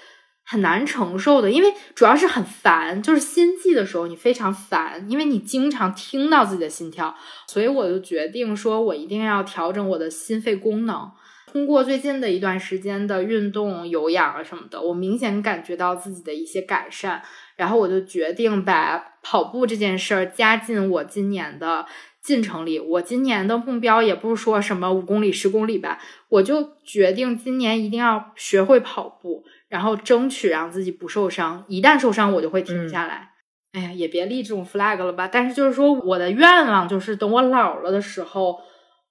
[0.43, 7.15] 很难承受的，因为主要是很烦，就是心悸的时候你非常烦，因为你经常听到自己的心跳，
[7.47, 11.11] 所以我就决定说我一定要调整我的心肺功能。
[11.53, 17.23] 通过最近的一段时间的运动、有氧啊什么的，我明显感觉到自己的一些改善。
[17.57, 21.87] 然后我就决定把跑步这件事儿加进我今年的
[22.27, 22.81] 进程里。
[22.81, 31.65] 我今年的目标也不是说什么五公里、十公里吧，我就决定今年一定要学会跑步，然后争取让自己不受伤。
[31.69, 33.31] 一旦受伤，我就会停下来。
[33.73, 35.29] 哎呀，也别立这种 flag 了吧。
[35.29, 38.59] 但是就是说，我的愿望就是等我老了的时候。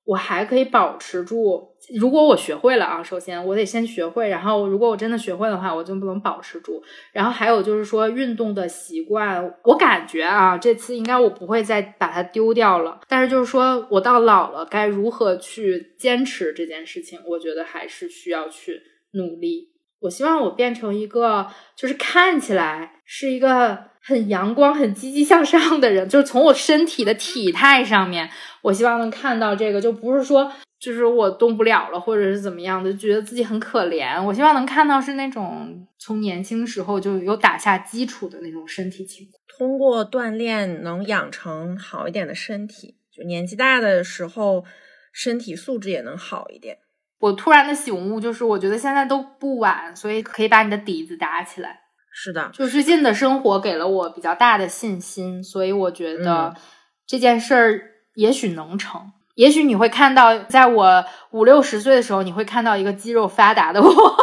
[0.06, 1.68] 我还可以保持住，
[2.00, 6.80] 如果我学会了啊，首先我得先学会，然后如果我真的学会的话，我就不能保持住。
[7.12, 13.02] 然后还有就是说运动的习惯，我感觉啊，这次应该我不会再把它丢掉了。
[13.08, 18.80] 但是就是说我到老了该如何去坚持这件事情，我觉得还是需要去
[19.14, 19.70] 努力。
[20.02, 23.95] 我希望我变成一个就是看起来是一个。
[24.08, 28.30] 很阳光、很积极向上的人，就是从我身体的体态上面，
[28.62, 34.24] 我希望能看到这个，就不是说就是我动不了了，或者是怎么样的，觉得自己很可怜。
[34.24, 44.64] 我希望能看到是那种从年轻时候就有打下基础的那种身体情况，通过锻炼能养成好一点的身体，就年纪大的时候
[45.12, 46.78] 身体素质也能好一点。
[47.18, 51.85] 我突然的醒悟就是，我觉得现在都不晚，所以可以把你的底子打起来。
[52.18, 56.56] 是的，就最近的生活给了我比较大的信心，所以我觉得
[57.06, 57.82] 这件事儿
[58.14, 59.12] 也许能成。
[59.36, 63.92] 也许你会看到，在我五六十岁的时候，你会看到一个肌肉发达的我。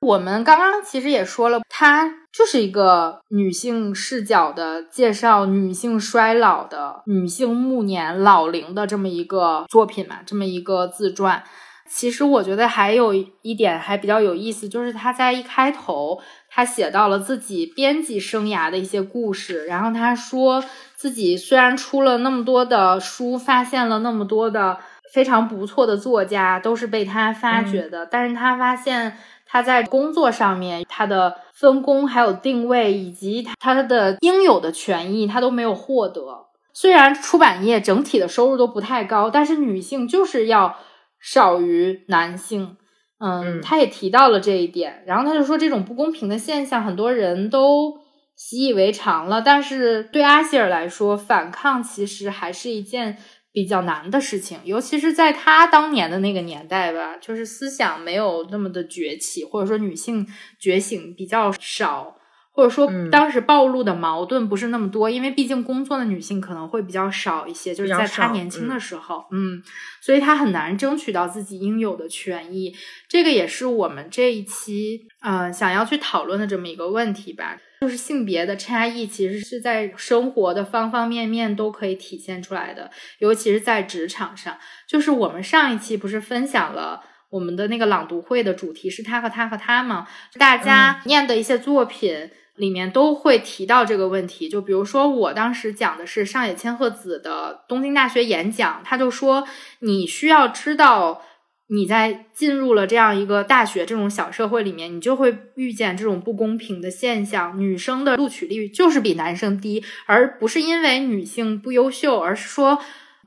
[0.00, 11.44] 我们刚刚其实也说了，它就是一个女性视角的介绍女性衰老的、女性暮年老龄的这么一个作品嘛，这么一个自传。
[11.92, 13.12] 其实我觉得还有
[13.42, 19.66] 一点还比较有意思，就是他在一开头，他写到了自己编辑生涯的一些故事。
[19.66, 20.62] 然后他说
[20.94, 24.78] 自己虽然出了那么多的书，发现了那么多的
[25.12, 36.46] 非常不错的作家，都是被他发掘的，但是他发现他在工作上面，他的分工还有定位以及他的应有的权益，他都没有获得。
[36.72, 40.76] 虽然出版业整体的收入都不太高，但是女性就是要。
[41.20, 42.76] 少于男性，
[43.18, 47.98] 嗯，他也提到了这一点，然后他就说这种不公平的现象，很多人都
[48.34, 53.18] 习以为常了，但是对阿希尔来说，反抗其实还是一件
[53.52, 60.26] 比较难的事情，尤其是在他当年的那个年代吧，就是思想没有那么的崛起，或者说女性
[60.58, 62.16] 觉醒比较少。
[62.52, 69.62] 或者说，当时暴露的矛盾不是那么多，因为毕竟工作的女性可能会比较少一些，就是在她年轻的时候，嗯，
[70.02, 72.74] 所以她很难争取到自己应有的权益。
[73.08, 82.90] 这个也是我们这一期呃想要去讨论的这么一个问题吧，就是性别的差异其实是在生活的方方面面都可以体现出来的，
[83.20, 84.58] 尤其是在职场上。
[84.88, 90.08] 就是我们上一期不是分享了我们的那个朗读会的主题是他和他和他吗？
[90.36, 92.28] 大家念的一些作品。
[92.60, 99.48] 里面都会提到这个问题，就比如说我当时讲的是上野千鹤子的东京大学演讲，他就说
[99.78, 101.22] 你需要知道
[101.68, 112.78] 你在进入了这样一个大学这种小社会里面，你就会遇见这种不公平的现象，女生的录取率就是比男生低，而不是因为女性不优秀，而是说。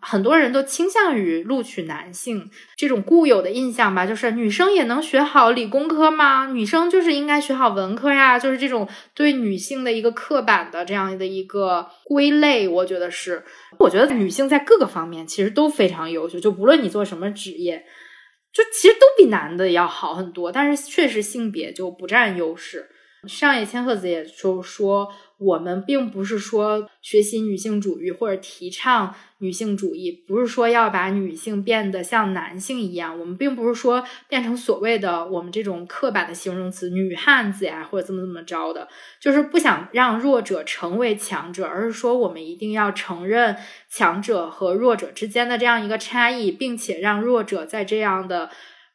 [0.06, 6.48] 很多人都倾向于录取男性，这种固有的印象吧，就是女生也能学好理工科吗？
[6.48, 12.68] 女生就是应该学好文科呀，就是这种对女性的一个刻板的这样的一个归类。
[12.68, 13.44] 我觉得是，
[13.80, 17.86] 我觉得女性在各个方面其实都非常优秀，就不论你做什么职业，
[18.52, 20.52] 就其实都比男的要好很多。
[20.52, 22.90] 但是确实性别就不占优势。
[23.26, 25.08] 上野千鹤子也就说。
[25.40, 29.14] 我们并不是说学习女性主义或者提倡
[29.44, 33.20] 女性主义，不是说要把女性变得像男性一样。
[33.20, 38.88] 我们并不是说变成所谓的我们这种刻板的形容词“女汉子”呀，或者怎么怎么着的，
[39.20, 43.58] 就是不想让弱者成为强者，而是说我们一定要承认
[43.90, 48.50] 强者和弱者之间的这样一个差异，并且让弱者在这样的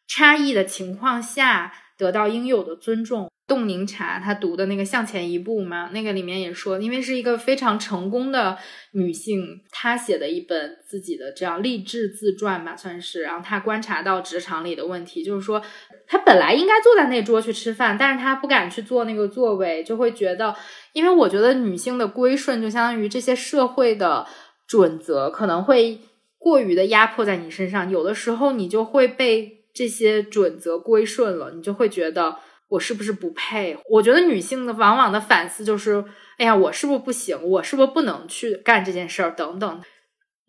[0.06, 3.28] 差异的情况下得到应有的尊重。
[3.46, 8.58] 冻柠茶她读的那个向前一步嘛，那个里面也说，因为是一个非常成功的
[8.92, 13.22] 女性，她写的一本自己的这样励志自传吧，算是。
[13.22, 15.62] 然后她观察到职场里的问题，就是说
[16.06, 20.54] 她本来应该坐在那桌去吃饭，但是她不敢去坐那个座位，就会觉得，
[20.92, 24.26] 因为我觉得女性的归顺就相当于这些社会的
[24.66, 25.98] 准则可能会
[26.36, 32.36] 过于的压迫在你身上，有的时候你就会被这些准则归顺了，你就会觉得。
[32.70, 33.78] 我是不是不配？
[33.88, 36.04] 我觉得女性的往往的反思就是，
[36.36, 37.42] 哎呀，我是不是不行？
[37.42, 39.30] 我是不是不能去干这件事儿？
[39.30, 39.82] 等等。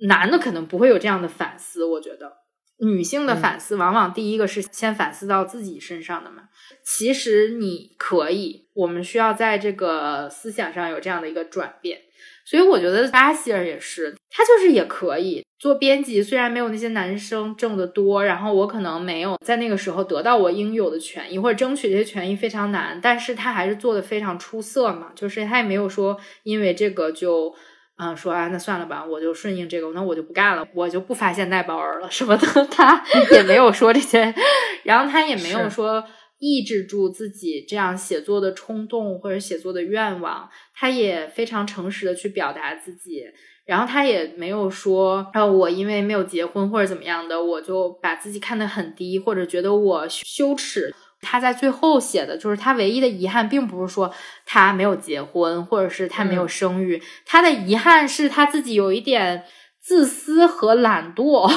[0.06, 1.86] 男的可能不会有这样的反思。
[1.86, 2.34] 我觉得
[2.80, 6.50] 女性的反思往往第一个是先反思到自己身上的嘛。
[6.84, 12.02] 其实你可以，我们需要在这个思想上有这样的一个转变。
[12.50, 27.54] 所以我觉得巴希尔也是，他就是也可以做编辑，虽然没有那些男生挣得多，然后我可能没有在那个时候得到我应有的权益或者争取这些权益非常难，但是他还是做的非常出色嘛，就是他也没有说因为这个就
[28.00, 34.34] 嗯说啊那算了吧，我就顺应这个，那我就不干了，我就不发现代包了什么的， 他也没有说这些，
[34.82, 36.04] 然后他也没有说。
[36.40, 43.26] 抑制住自己这样写作的冲动或者写作的愿望，他也非常诚实的去表达自己，
[43.66, 50.94] 然后他也没有说，啊，我因为没有结婚或者怎么样的，我就把自己看得很低，或者觉得我羞耻。
[51.22, 54.10] 他在最后写的就是他唯一的遗憾，并不是说
[54.46, 59.44] 他没有结婚，或者是他没有生育，他的遗憾是他自己有一点
[59.82, 61.54] 自私和懒惰，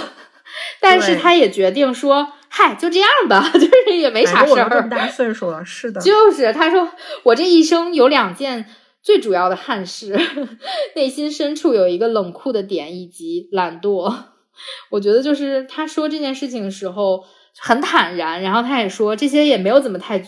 [0.81, 2.33] 但是他也决定说。
[2.55, 4.69] 嗨，就这样吧， 就是也没啥事儿。
[4.69, 5.99] 这么大岁数了，是的。
[6.03, 6.87] 就是他说，
[7.23, 8.67] 我这一生有两件
[9.03, 10.21] 最主要的憾事，
[10.95, 14.15] 内心深处有一个冷酷的点，以及懒惰。
[14.93, 17.25] 我觉得就是他说这件事情的时候
[17.59, 20.23] 很坦然，然后他也说这些也没有怎么太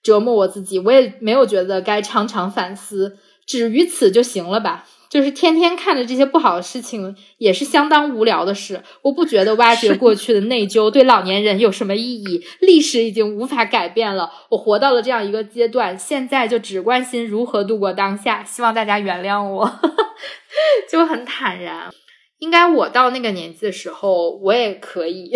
[0.00, 4.86] 折磨我自己，我也没有觉得该常常反思，止于此就行了吧。
[5.14, 8.82] 就是天天看着这些不好的事情，也是相当无聊的事。
[9.02, 12.44] 我不觉得挖掘过去的内疚对老年人有什么意义。
[12.58, 18.42] 历史已经无法改变了，我活到了这样一个阶段，现在就只关心如何度过当下。
[18.42, 19.80] 希望大家原谅我，
[20.90, 21.92] 就很坦然。
[22.38, 25.30] 应该我到那个年纪的时候，我也可以。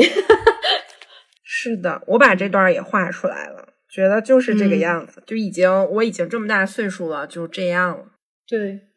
[1.47, 8.07] 是的，我把这段也画出来了，觉得就是这个样子，就已经我已经这么大岁数了，就这样了。
[8.45, 8.88] 对。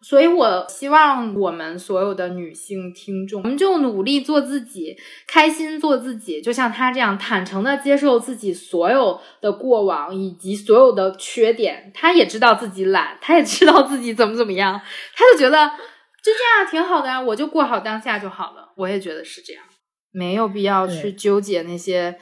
[0.00, 4.96] 所以，我希望我们所有的女性听众，我们就努力做自己，
[5.26, 11.90] 开心做自己，就像她这样坦诚的接受自己所有的过往以及所有的缺点。
[11.92, 14.80] 她也知道自己懒，她也知道自己怎么怎么样，
[15.16, 15.66] 他就觉得
[16.22, 18.72] 就这样挺好的啊，我就过好当下就好了。
[18.76, 19.64] 我也觉得是这样，
[20.12, 22.16] 没有必要去纠结那些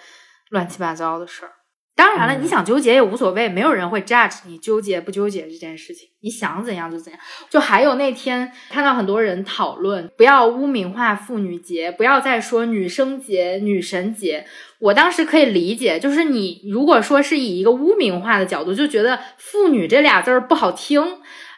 [0.49, 1.53] 乱七八糟的事儿。
[1.97, 6.11] 当然了，你想纠结也无所谓，没有人会 judge 你纠结不纠结这件事情。
[6.21, 7.19] 你想怎样就怎样。
[7.49, 14.45] 就还有那天看到很多人讨论，不要污名化妇女节，不要再说女生节、女神节。
[14.79, 21.03] 我当时可以理解，就是你如果说是以一个污名化的角度，就觉得妇女这俩字儿不好听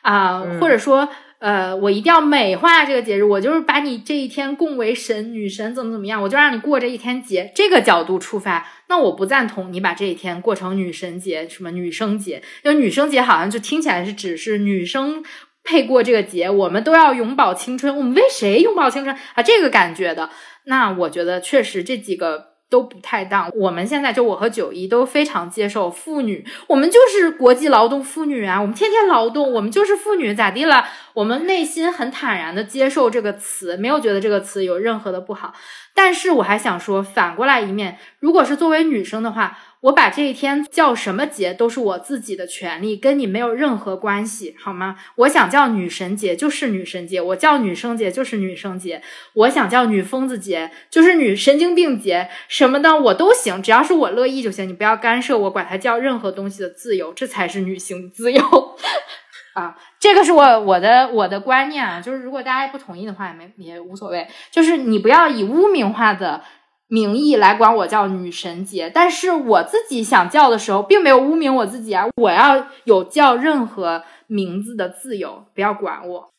[0.03, 1.09] 啊，或者说。
[1.41, 7.53] 呃，我一定要美化这个节日，我就是把你这一天供为神、女神，怎么怎么样，我就让你过这一天节。
[7.55, 12.43] 这个角度出发，那我不赞同你把这一天过成女神节，什么女生节。
[12.64, 15.22] 就女生节好像就听起来是只是女生
[15.62, 19.43] 配过这个节，我们都要永葆青春，我们为谁永葆青春啊？
[19.43, 20.30] 这个感觉的，
[20.64, 22.49] 那我觉得确实这几个。
[22.70, 23.51] 都不太当。
[23.57, 30.84] 我们现在就我和九一都非常接受妇女，我们就是国际劳动妇女啊，我们天天劳动，我们就是妇女，咋地了？
[31.19, 35.53] 我们内心很坦然的接受这个词，没有觉得这个词有任何的不好。
[35.93, 39.59] 但是我还想说，反过来一面，如果是作为女生的话。
[39.83, 44.97] 我把这一天叫什么节都是我自己的权利，跟你没有任何关系，好吗？
[45.19, 49.01] 我想叫女神节就是女神节，我叫女生节就是女生节，
[49.35, 58.43] 我想叫女疯子节就是女神经病节，什么的我都行，只要是我乐意就行，你不要干涉我管它叫任何东西的自由，这才是女性自由
[59.55, 59.77] 啊！
[60.01, 66.43] 这个是我我的我的观念啊，就是如果大家不同意的话也没也无所谓，就是你不要以污名化的。
[66.91, 72.07] 名义来管我叫女神节，但是我自己想叫的时候，并没有污名我自己啊！
[72.16, 76.31] 我要有叫任何名字的自由，不要管我。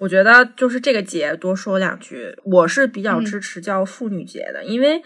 [0.00, 5.02] 我觉得就是这个节多说两句，我是比较支持叫妇女节的，因为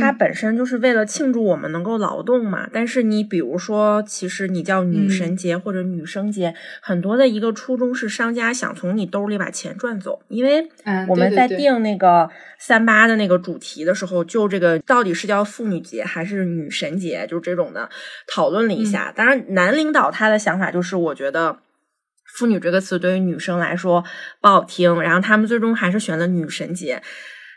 [0.00, 2.68] 它本身就是为了庆祝我们能够劳动嘛。
[2.72, 10.20] 但是你比如说，其实你叫女神节或者女生节，很多的一个初衷是商家想从你兜里把钱赚走。
[10.28, 10.68] 因为
[11.08, 17.88] 我们在定那个三八的那个主题的时候，就这个到底是叫妇女节还是女神节，就这种的
[18.26, 19.12] 讨论了一下。
[19.14, 21.58] 当然，男领导他的想法就是，我觉得
[22.36, 24.04] “妇女”这个词对于女生来说
[24.40, 27.02] 不好听，然后他们最终还是选了女神节。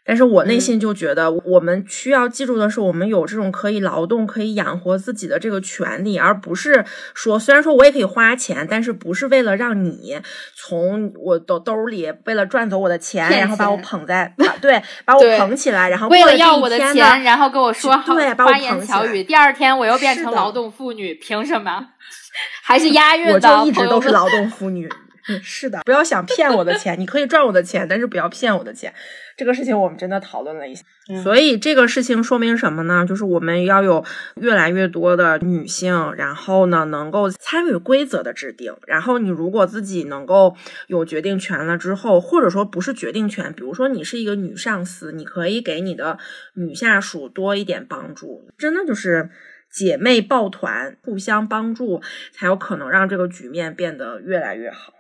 [0.08, 10.18] 但是我内心就觉得，我们需要记住的是，我们有这种可以劳动、可以养活自己的这个权利，而不是说，虽然说我也可以花钱，但是不是为了让你
[10.56, 21.88] 从我的兜里为了赚走我的钱，然后把我捧在，对，把我捧起来，然后为了要我的钱，然后跟我说对，花言巧语，第二天我又变成劳动妇女，凭什么？
[22.64, 24.88] 还是 押韵的，我就一直都是劳动妇女。
[25.44, 28.94] 是的，不要想骗我的钱，你可以赚我的钱，但是不要骗我的钱。
[29.36, 30.84] 这个事情我们真的讨论了一下，
[31.22, 33.06] 所以这个事情说明什么呢？
[33.08, 34.04] 就是我们要有
[34.36, 38.76] 越来越多的女性，然后呢能够参与规则的制定。
[38.88, 40.56] 然后你如果自己能够
[40.88, 46.18] 有决定权了之后，或者说不是决定权，比如说你是一个女上司，你可以给你的
[46.56, 48.50] 女下属多一点帮助。
[48.58, 49.30] 真的就是
[49.70, 52.02] 姐妹抱团，互相帮助，
[52.32, 54.94] 才有可能让这个局面变得越来越好。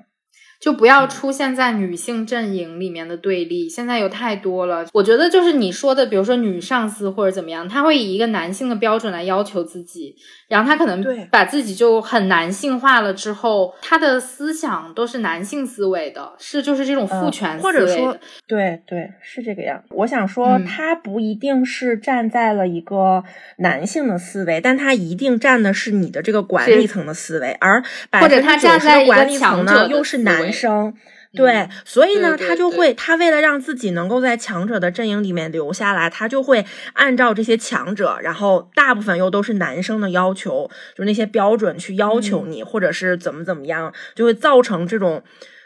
[0.60, 4.86] 就不要出现在女性阵营里面的对立，现在有太多了。
[4.92, 10.16] 我觉得就是你说的，比如说女上司或者怎么样，他会以一个男性的标准来要求自己，
[10.48, 18.20] 然后他可能把自己就很男性化了，之后他的思想都是男性思维的，是就是这种父权思维的。
[18.48, 19.84] 对对，是这个样。
[19.92, 23.24] 我想说，他不一定是站在了一个
[23.58, 27.84] 男性的思维，但他一定站的是你的这个管理层的思维，而
[28.20, 30.47] 或者他站在管理层呢，又是男。
[30.52, 30.94] 生
[31.34, 45.22] 对，所以呢，他就会，他为了让自己能够在强者的阵营里面留下来，他就会按照这些强者，然后大部分又都是男生的要求，就那些标准去要求你，或者是怎么怎么样，就会造成这种，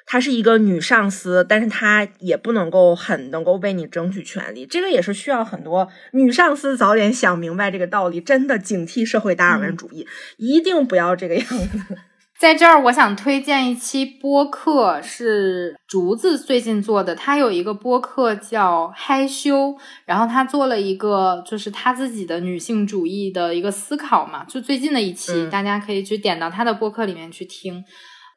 [0.05, 10.05] 她是一个女上司，但是她也不能够很能够为你争取权利，这个也是需要很多女上司早点想明白这个道理，真的警惕社会达尔文主义，
[10.35, 11.97] 一定不要这个样子。
[12.41, 17.13] 在这儿，我想推荐一期播客，是竹子最近做的。
[17.13, 19.67] 他有一个播客叫《嗨羞》，
[20.05, 27.83] 然后他做了一个就是他自己的女性主义的一个思考嘛，就最近的一期，大家可以去点到他的播客里面去听。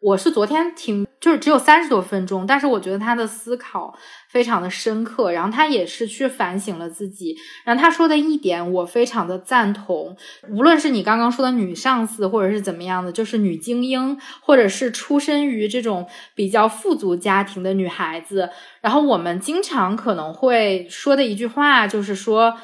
[0.02, 3.98] 我是昨天听，就是只有三十多分钟，但是我觉得他的思考
[4.28, 7.34] 非常的深刻，然后他也是去反省了自己，
[7.64, 10.14] 然后他说的一点我非常的赞同，
[10.50, 18.50] 无论是你刚刚说的女上司，或者是怎么样的，就是女精英，或者是出身于这种比较富足家庭的女孩子，
[18.82, 22.54] 然后我们经常可能会说的一句话就是说，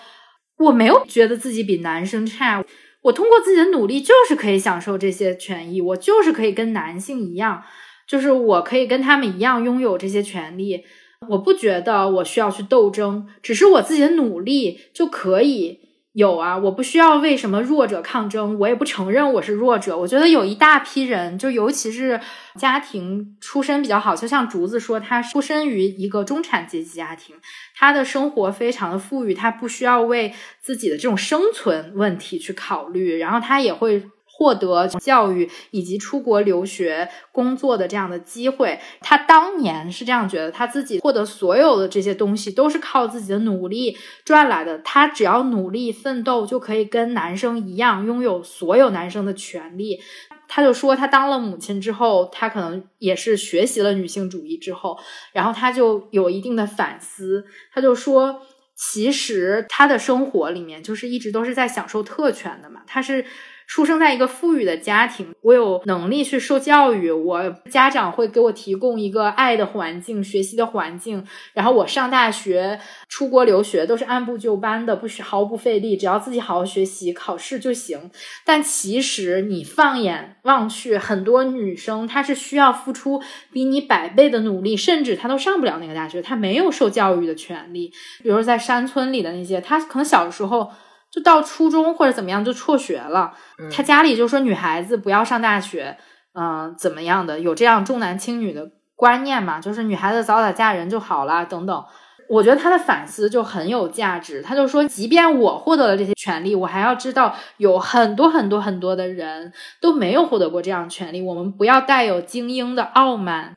[0.59, 2.63] 我没有觉得自己比男生差。
[3.05, 7.63] 我通过自己的努力，就是可以享受这些权益，我就是可以跟男性一样，
[8.11, 10.83] 就是我可以跟他们一样拥有这些权利。
[11.29, 15.79] 我不觉得我需要去斗争，只是我自己的努力就可以。
[16.15, 19.97] 有啊，我不需要为什么弱者抗争，我也不承认我是弱者。
[19.97, 22.21] 我觉得有一大批人，就尤其是
[22.57, 27.37] 家庭出身比较好，就像竹子说，他出身于一个中产阶级家庭，
[27.77, 34.03] 他的生活非常的富裕，他不需要为自己的这种生存问题去考虑，然后他也会。
[34.41, 43.95] 获得教育以及出国留学工作的这样的机会，他当年是这样觉得，他自己获得所有的这些东西都是靠自己的努力
[44.25, 44.79] 赚来的。
[44.79, 50.01] 他只要努力奋斗，就可以跟男生一样拥有所有男生的权利。
[50.49, 54.99] 他就说，他当了母亲之后，他可能也是学习了女性主义之后，
[55.35, 57.45] 然后他就有一定的反思。
[57.75, 58.41] 他就说，
[58.75, 63.27] 其实他的生活里面就是一直都是在享受特权的嘛，他是。
[63.71, 71.25] 出生在一个富裕的家庭，我有能力去受教育，我家长会给我提供一个爱的环境、学习的环境。
[71.55, 78.11] 然后我上大学、出国留学都是按部就班的，不需毫不费力，只要自己好好学习、考试就行。
[78.45, 83.23] 但其实你放眼望去，很多女生她是需要付出
[83.53, 87.93] 比你百倍的努力，甚至她都上不了那个大学，她没有受教育的权利。
[88.21, 90.73] 比如在山村里的那些，她可能小时候。
[91.11, 93.33] 就到初中或者怎么样就辍学了，
[93.71, 95.97] 他家里就说女孩子不要上大学，
[96.35, 99.61] 嗯，怎么样的有这样重男轻女的观念嘛？
[99.61, 101.85] 就是女孩子早点嫁人就好了等等。
[102.29, 104.41] 我觉得他的反思就很有价值。
[104.41, 111.21] 他就说，即便我获得了这些权利，我还要知道有很多很多很多的人都没有获得过这样权利。
[111.21, 113.57] 我们不要带有精英的傲慢。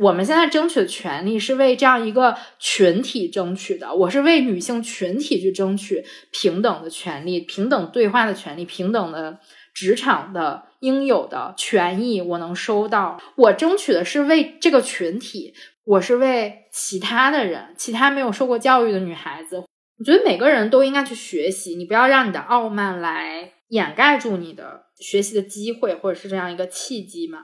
[0.00, 9.38] 我们现在争取的权利是为这样一个群体争取的，我是为女性群体去争取平等的权利、平等对话的权利、平等的
[9.74, 13.20] 职场的应有的权益，我能收到。
[13.36, 15.54] 我争取的是为这个群体，
[15.84, 19.64] 我是为其他的人，其他没有受过教育的女孩子。
[19.98, 27.40] 我觉得每个人都应该去学习，你不要让你的傲慢来掩盖住你的学习的机会，或者是这样一个契机嘛。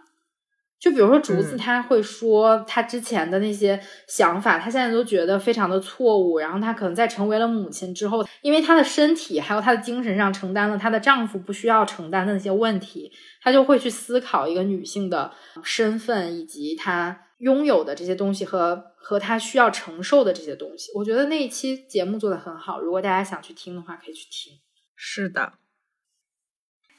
[0.81, 6.39] 就比如说竹子，他会说他之前的那些想法，他现在都觉得非常的错误。
[6.39, 13.11] 然后他可能在成为了母亲之后，因为她的身体还有她的精神上承担了她的丈夫不需要承担的那些问题，
[13.43, 15.33] 她就会去思考一个女性的
[15.65, 20.93] 身份以及她拥有的这些东西和和她需要承受的这些东西。
[20.95, 24.53] 我觉得那一期节目做的很好，如果大家想去听的话，可以去听。
[24.95, 25.55] 是的。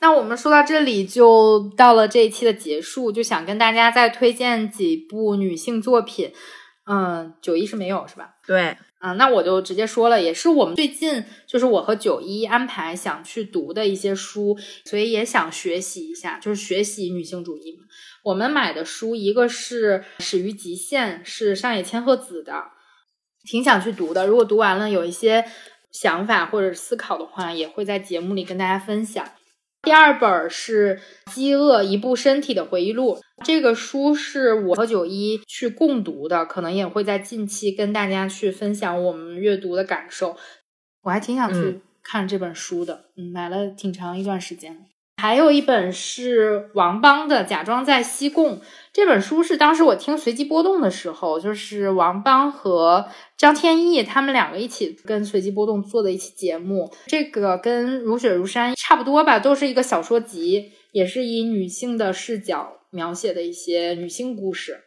[0.01, 6.31] 那我们说到这里就到了这一期的结束，就想跟大家再推荐几部女性作品。
[6.85, 8.31] 嗯，九一是没有是吧？
[8.47, 17.83] 对，嗯，那我就直接说了，也是我们最近就是我和九一安排想去读的一些书，所以也想学习一下，就是学习女性主义嘛。
[18.23, 22.63] 我们买的书一个是《始于极限》，是上野千鹤子的，
[23.43, 24.25] 挺想去读的。
[24.25, 25.45] 如果读完了有一些
[25.91, 29.23] 想法或者思考的话，也会在节目里跟大家分享。
[29.89, 31.01] 第二本是
[31.33, 40.37] 《饥饿：一部身体的回忆录》，这个书是我和九一去共读的，可能也会在近期跟大家去分享我们阅读的感受。
[41.01, 44.77] 我还挺想去看这本书的，嗯，买了挺长一段时间。
[45.19, 48.57] 还有一本是王邦的《假装在西贡》
[48.93, 53.05] 这本书是当时我听随机波动的时候，就是王邦和
[53.37, 56.89] 张天翼他们两个一起跟随机波动做的一期节目。
[57.07, 64.85] 这个跟如雪如山差不多吧，都是一个小说集，也是以女性的视角描写的一些女性故事。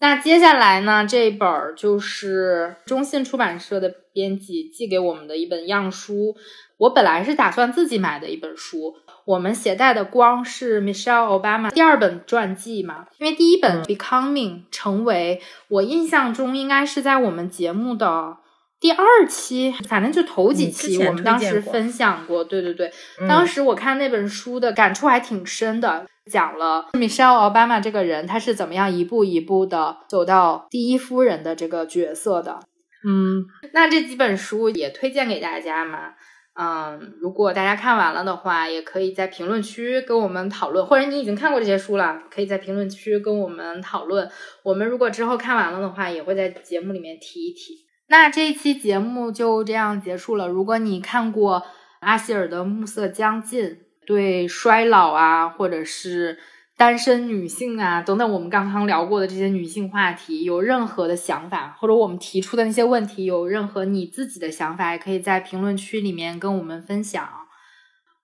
[0.00, 6.34] 那接下来呢，这本就是中信出版社的编辑寄给我们的一本样书。
[6.76, 8.96] 我本来是打算自己买的一本书。
[9.26, 13.06] 我们携带的光是 Michelle Obama 第二本传记嘛？
[13.18, 18.36] 因为第一本 Becoming 成为我印象中应该是在我们节目的
[18.78, 22.44] 第二期，反正就头几期，我们当时分享过。
[22.44, 22.92] 对对对，
[23.26, 32.60] 当时我看那本书的感触还挺深的，讲了 Michelle Obama 这个人他是怎么样一步一步的走到第一夫人的这个角色的。
[33.06, 36.14] 嗯，那这几本书也推荐给大家嘛。
[36.56, 44.30] 嗯，如果大家看完了的话，也可以在评论区跟我们讨论，或者你已经看过这些书了，可以在评论区跟我们讨论。
[44.62, 47.84] 我们如果之后看完了的话，也会在节目里面提一提。
[48.08, 50.46] 那这一期节目就这样结束了。
[50.46, 51.62] 如果你看过
[52.00, 53.64] 阿希尔的《暮色将近》，
[54.06, 56.38] 对衰老啊，或者是。
[56.76, 67.28] 单身女性啊，等等，我们刚刚聊过的这些女性话题，有任何的想法，或者我们提出的那些问题，有任何你自己的想法，也可以在评论区里面跟我们分享。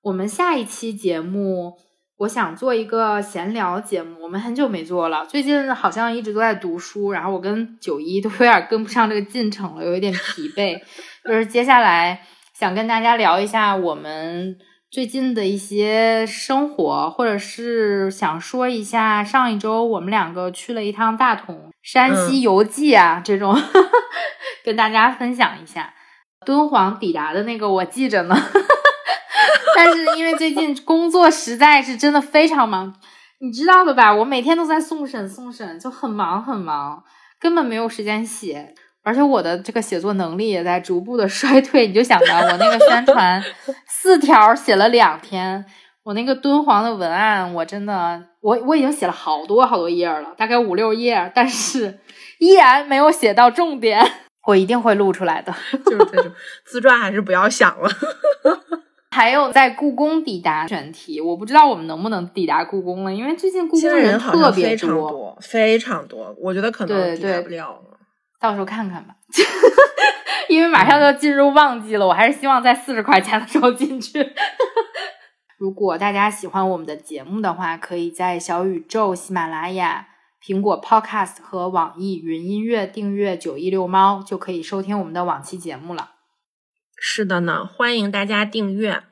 [0.03, 1.75] 我们下一期节目，
[2.17, 10.81] 我想做一个闲聊节目，我们很久没做了，最近好像一直都在读书，然后我跟九一都有点跟不上这个进程了，有一点疲惫，
[11.25, 12.21] 就是接下来
[12.59, 14.57] 想跟大家聊一下我们。
[14.91, 23.57] 最近的一些生活，或者是想说一下上一周我们两个去了一趟大同山西游记啊，这种
[24.65, 25.95] 跟大家分享一下。
[26.45, 28.35] 敦煌抵达的那个我记着呢，
[29.77, 32.93] 但是因为最近工作实在是真的非常忙，
[33.39, 34.13] 你知道的吧？
[34.13, 37.05] 我每天都在送审送审，就很忙很忙，
[37.39, 38.75] 根本没有时间写。
[39.03, 43.43] 而且我的这个写作能力也在逐步的 衰退，你就想到我那个宣传
[43.89, 45.65] 四条写了两天，
[46.03, 51.99] 我那个敦煌的文案我真的我我已经写了好多好多页了，大概五六页，但是
[52.41, 54.05] 依然没有写到重点。
[54.47, 55.55] 我一定会录出来的，
[55.85, 56.33] 就是这种
[56.65, 57.89] 自传还是不要想了。
[59.11, 67.79] 还有在故宫抵达选题，我不知道我们能不能抵达故宫了，因为最近故宫人特别多，非常多，我觉得可能抵达不了。
[68.41, 69.15] 到时候看看吧，
[70.49, 74.35] 因为马上就要进入旺季了，我还是希望在四十块钱的时候进去。
[75.59, 80.09] 如果大家喜欢我们的节目的话，可以在小宇宙、喜马拉雅、
[80.43, 86.13] 苹果 Podcast 和网易云音乐订阅“九一六猫”，就可以收听我们的往期节目了。
[86.99, 89.03] 是的呢，欢迎大家订阅。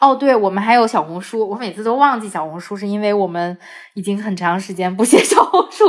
[0.00, 3.58] 哦，对，我们还有小红书，我每次都忘记小红书，是因为我们
[3.94, 5.84] 已经很长时间不写小红书。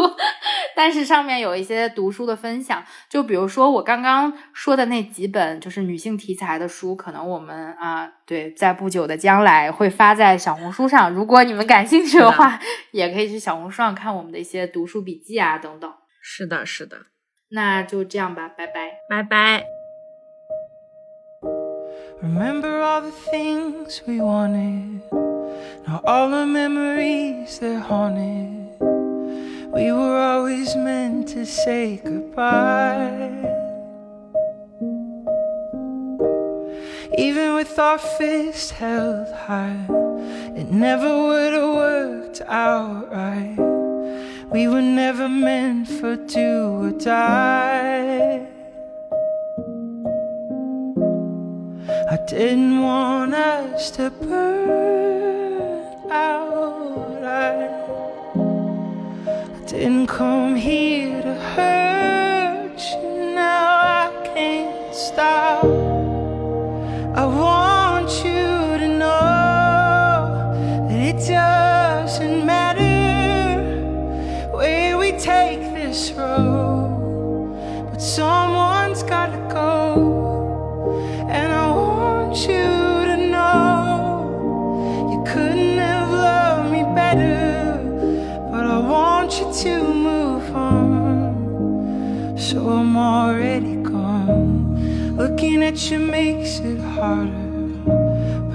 [0.75, 11.11] 但是上面有一些读书的分享，就比如说我刚刚说的那几本就是女性题材的书，可能我们啊，对，在不久的将来会发在小红书上。
[11.13, 12.59] 如果你们感兴趣的话，
[12.91, 15.91] 也可以去小红书上看我们的一些读书笔记啊等等。
[16.21, 16.97] 是的，是的，
[17.49, 19.63] 那就这样吧，拜拜，拜拜。
[22.21, 25.01] Remember all the things we wanted.
[25.87, 28.70] Now all the memories they're haunted.
[29.73, 33.29] We were always meant to say goodbye.
[37.17, 39.85] Even with our fists held high,
[40.57, 43.55] it never would have worked out right.
[44.51, 48.45] We were never meant for do or die.
[52.11, 57.23] I didn't want us to burn out.
[57.23, 58.10] I,
[59.81, 63.33] didn't come here to hurt you.
[63.33, 65.65] Now I can't stop.
[67.15, 73.63] I want you to know that it doesn't matter
[74.55, 79.50] where we take this road, but someone's gotta
[89.61, 92.35] to move on.
[92.35, 95.15] So I'm already gone.
[95.15, 97.47] Looking at you makes it harder,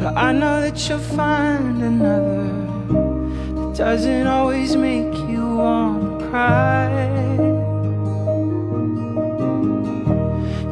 [0.01, 2.51] but I know that you'll find another
[3.55, 6.91] that doesn't always make you wanna cry.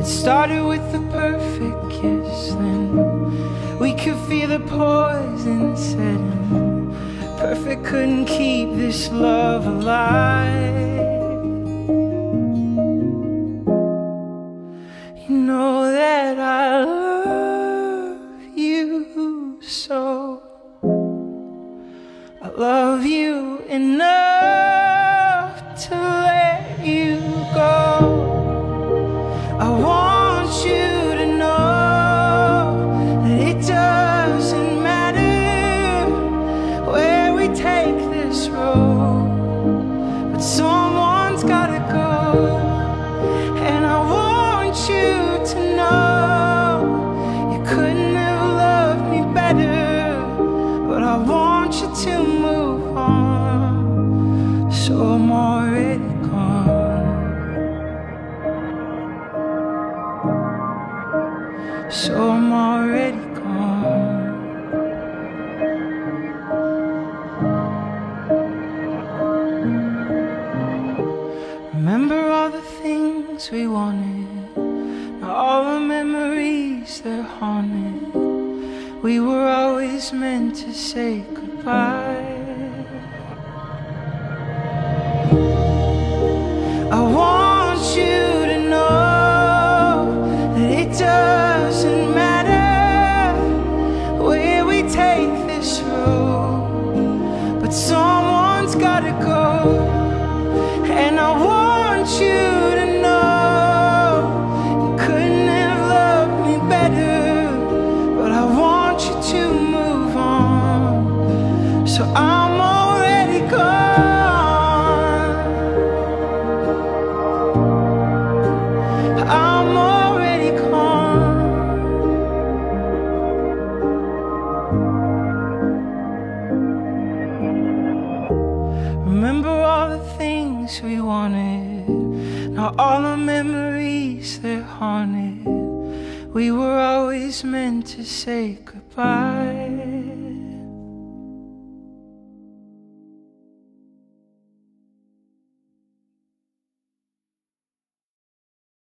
[0.00, 6.33] It started with the perfect kiss, then we could feel the poison setting.
[7.54, 11.03] Perfect couldn't keep this love alive.